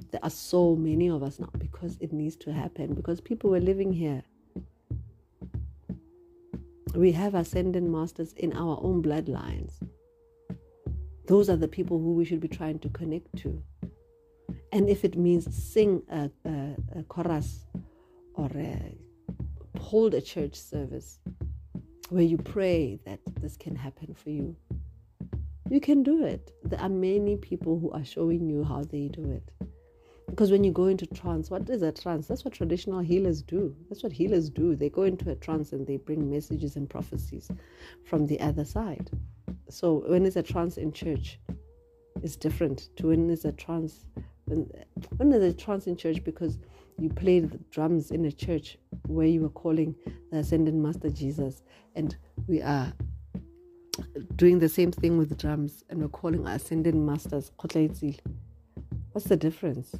There 0.09 0.23
are 0.23 0.31
so 0.31 0.75
many 0.75 1.11
of 1.11 1.21
us 1.21 1.37
now 1.39 1.51
because 1.59 1.95
it 1.99 2.11
needs 2.11 2.35
to 2.37 2.51
happen, 2.51 2.95
because 2.95 3.21
people 3.21 3.51
were 3.51 3.59
living 3.59 3.93
here. 3.93 4.23
We 6.95 7.11
have 7.11 7.35
ascendant 7.35 7.87
masters 7.87 8.33
in 8.33 8.51
our 8.53 8.79
own 8.81 9.03
bloodlines. 9.03 9.73
Those 11.27 11.51
are 11.51 11.55
the 11.55 11.67
people 11.67 11.99
who 11.99 12.13
we 12.13 12.25
should 12.25 12.39
be 12.39 12.47
trying 12.47 12.79
to 12.79 12.89
connect 12.89 13.35
to. 13.43 13.61
And 14.71 14.89
if 14.89 15.05
it 15.05 15.17
means 15.17 15.53
sing 15.55 16.01
a, 16.09 16.29
a, 16.45 16.75
a 16.99 17.03
chorus 17.03 17.65
or 18.33 18.49
a, 18.55 18.97
hold 19.79 20.13
a 20.13 20.21
church 20.21 20.55
service 20.55 21.19
where 22.09 22.23
you 22.23 22.37
pray 22.37 22.99
that 23.05 23.19
this 23.41 23.57
can 23.57 23.75
happen 23.75 24.13
for 24.13 24.29
you, 24.29 24.55
you 25.69 25.79
can 25.79 26.03
do 26.03 26.23
it. 26.25 26.51
There 26.63 26.79
are 26.79 26.89
many 26.89 27.37
people 27.37 27.79
who 27.79 27.91
are 27.91 28.05
showing 28.05 28.47
you 28.47 28.63
how 28.63 28.83
they 28.83 29.07
do 29.07 29.31
it. 29.31 29.51
Because 30.27 30.51
when 30.51 30.63
you 30.63 30.71
go 30.71 30.85
into 30.87 31.05
trance, 31.05 31.49
what 31.49 31.69
is 31.69 31.81
a 31.81 31.91
trance? 31.91 32.27
That's 32.27 32.43
what 32.43 32.53
traditional 32.53 32.99
healers 32.99 33.41
do. 33.41 33.75
That's 33.89 34.03
what 34.03 34.11
healers 34.11 34.49
do. 34.49 34.75
They 34.75 34.89
go 34.89 35.03
into 35.03 35.29
a 35.29 35.35
trance 35.35 35.71
and 35.71 35.87
they 35.87 35.97
bring 35.97 36.29
messages 36.29 36.75
and 36.75 36.89
prophecies 36.89 37.49
from 38.03 38.25
the 38.25 38.39
other 38.39 38.65
side. 38.65 39.09
So 39.69 40.03
when 40.07 40.25
it's 40.25 40.35
a 40.35 40.43
trance 40.43 40.77
in 40.77 40.91
church, 40.91 41.39
it's 42.21 42.35
different 42.35 42.89
to 42.97 43.07
when 43.07 43.29
it's 43.29 43.45
a 43.45 43.51
trance 43.51 44.05
when, 44.45 44.69
when 45.17 45.29
there's 45.29 45.53
a 45.53 45.55
trance 45.55 45.87
in 45.87 45.95
church 45.95 46.23
because 46.23 46.57
you 46.97 47.09
played 47.09 47.51
the 47.51 47.57
drums 47.71 48.11
in 48.11 48.25
a 48.25 48.31
church 48.31 48.77
where 49.07 49.27
you 49.27 49.41
were 49.41 49.49
calling 49.49 49.95
the 50.31 50.37
ascended 50.37 50.73
master 50.73 51.09
Jesus 51.09 51.63
and 51.95 52.15
we 52.47 52.61
are 52.61 52.93
doing 54.35 54.59
the 54.59 54.69
same 54.69 54.91
thing 54.91 55.17
with 55.17 55.29
the 55.29 55.35
drums 55.35 55.83
and 55.89 56.01
we're 56.01 56.07
calling 56.07 56.47
our 56.47 56.55
ascended 56.55 56.95
masters 56.95 57.51
what's 59.11 59.27
the 59.27 59.37
difference? 59.37 59.95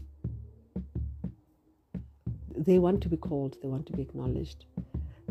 They 2.58 2.80
want 2.80 3.02
to 3.02 3.10
be 3.10 3.18
called 3.18 3.58
they 3.62 3.68
want 3.68 3.86
to 3.88 3.94
be 3.94 4.04
acknowledged 4.04 4.66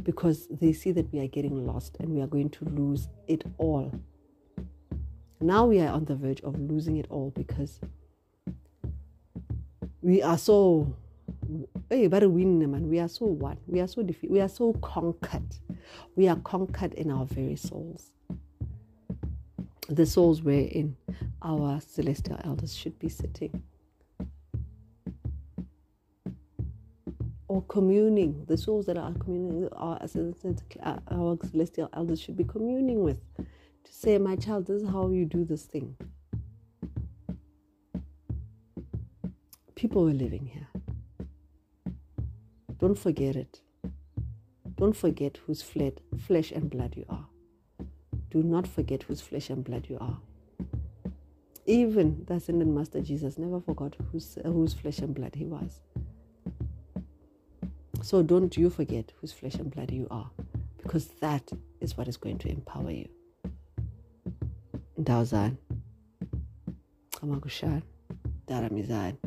because 0.03 0.49
they 0.49 0.73
see 0.73 0.93
that 0.93 1.11
we 1.13 1.21
are 1.21 1.27
getting 1.27 1.67
lost 1.67 1.97
and 2.01 2.11
we 2.11 2.21
are 2.21 2.27
going 2.27 2.51
to 2.51 2.65
lose 2.67 3.09
it 3.27 3.45
all. 3.59 3.93
Now 5.41 5.67
we 5.67 5.81
are 5.81 5.89
on 5.89 6.05
the 6.05 6.15
verge 6.15 6.41
of 6.43 6.59
losing 6.59 6.99
it 6.99 7.07
all 7.11 7.31
because 7.31 7.81
we 10.05 10.23
are 10.23 10.37
so 10.37 10.95
hey, 11.89 12.09
but 12.09 12.31
win 12.31 12.59
man. 12.71 12.89
We 12.89 13.01
are 13.01 13.09
so 13.09 13.25
one. 13.25 13.57
We 13.67 13.81
are 13.81 13.89
so 13.89 14.03
defeated. 14.03 14.31
We 14.31 14.41
are 14.41 14.51
so 14.51 14.75
conquered. 14.75 15.57
We 16.15 16.29
are 16.29 16.37
conquered 16.37 16.93
in 16.93 17.11
our 17.11 17.25
very 17.25 17.57
souls. 17.57 18.11
The 19.89 20.05
souls 20.05 20.43
wherein 20.43 20.97
our 21.41 21.81
celestial 21.81 22.39
elders 22.45 22.75
should 22.75 22.99
be 22.99 23.09
sitting. 23.09 23.63
Or 27.49 27.63
communing, 27.63 28.45
the 28.47 28.59
souls 28.59 28.85
that 28.87 28.99
are 28.99 29.13
communing, 29.15 29.69
our, 29.73 29.99
our 30.03 31.39
celestial 31.51 31.89
elders 31.95 32.21
should 32.21 32.37
be 32.37 32.45
communing 32.45 33.03
with 33.03 33.21
to 33.39 33.93
say, 33.93 34.19
My 34.19 34.37
child, 34.37 34.67
this 34.67 34.83
is 34.83 34.89
how 34.89 35.09
you 35.11 35.25
do 35.25 35.47
this 35.47 35.65
thing. 35.65 35.97
People 39.85 40.05
were 40.05 40.13
living 40.15 40.47
here. 40.47 40.67
Don't 42.79 42.99
forget 42.99 43.37
it. 43.37 43.61
Don't 44.77 44.97
forget 44.97 45.41
whose 45.45 45.61
fled, 45.61 46.01
flesh 46.27 46.53
and 46.53 46.71
blood 46.71 46.95
you 46.97 47.05
are. 47.11 47.27
do 48.31 48.43
not 48.43 48.67
forget 48.67 49.03
whose 49.03 49.21
flesh 49.21 49.51
and 49.51 49.63
blood 49.63 49.87
you 49.91 49.99
are. 50.01 50.17
Even 51.67 52.25
the 52.25 52.33
ascended 52.33 52.67
Master 52.67 53.03
Jesus 53.03 53.37
never 53.37 53.61
forgot 53.61 53.95
whose, 54.11 54.39
whose 54.43 54.73
flesh 54.73 55.01
and 55.01 55.15
blood 55.15 55.35
he 55.35 55.45
was. 55.45 55.81
So 58.01 58.23
don't 58.23 58.57
you 58.57 58.71
forget 58.71 59.13
whose 59.21 59.33
flesh 59.33 59.57
and 59.57 59.71
blood 59.71 59.91
you 59.91 60.07
are, 60.11 60.31
because 60.83 61.09
that 61.21 61.53
is 61.83 61.95
what 61.99 62.09
is 62.09 62.17
going 62.17 62.39
to 62.39 62.49
empower 62.49 62.91
you. 62.91 63.11
Ndawuzan, 64.99 65.59
Kamakushan, 67.17 67.83
Daramizan, 68.47 69.19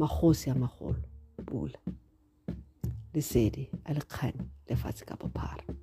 magosi 0.00 0.50
a 0.50 0.54
magolo 0.54 1.02
pula 1.46 1.78
lesedi 3.14 3.64
a 3.84 3.92
lekgang 3.92 4.38
lefatshe 4.68 5.04
ka 5.04 5.16
bophara. 5.16 5.81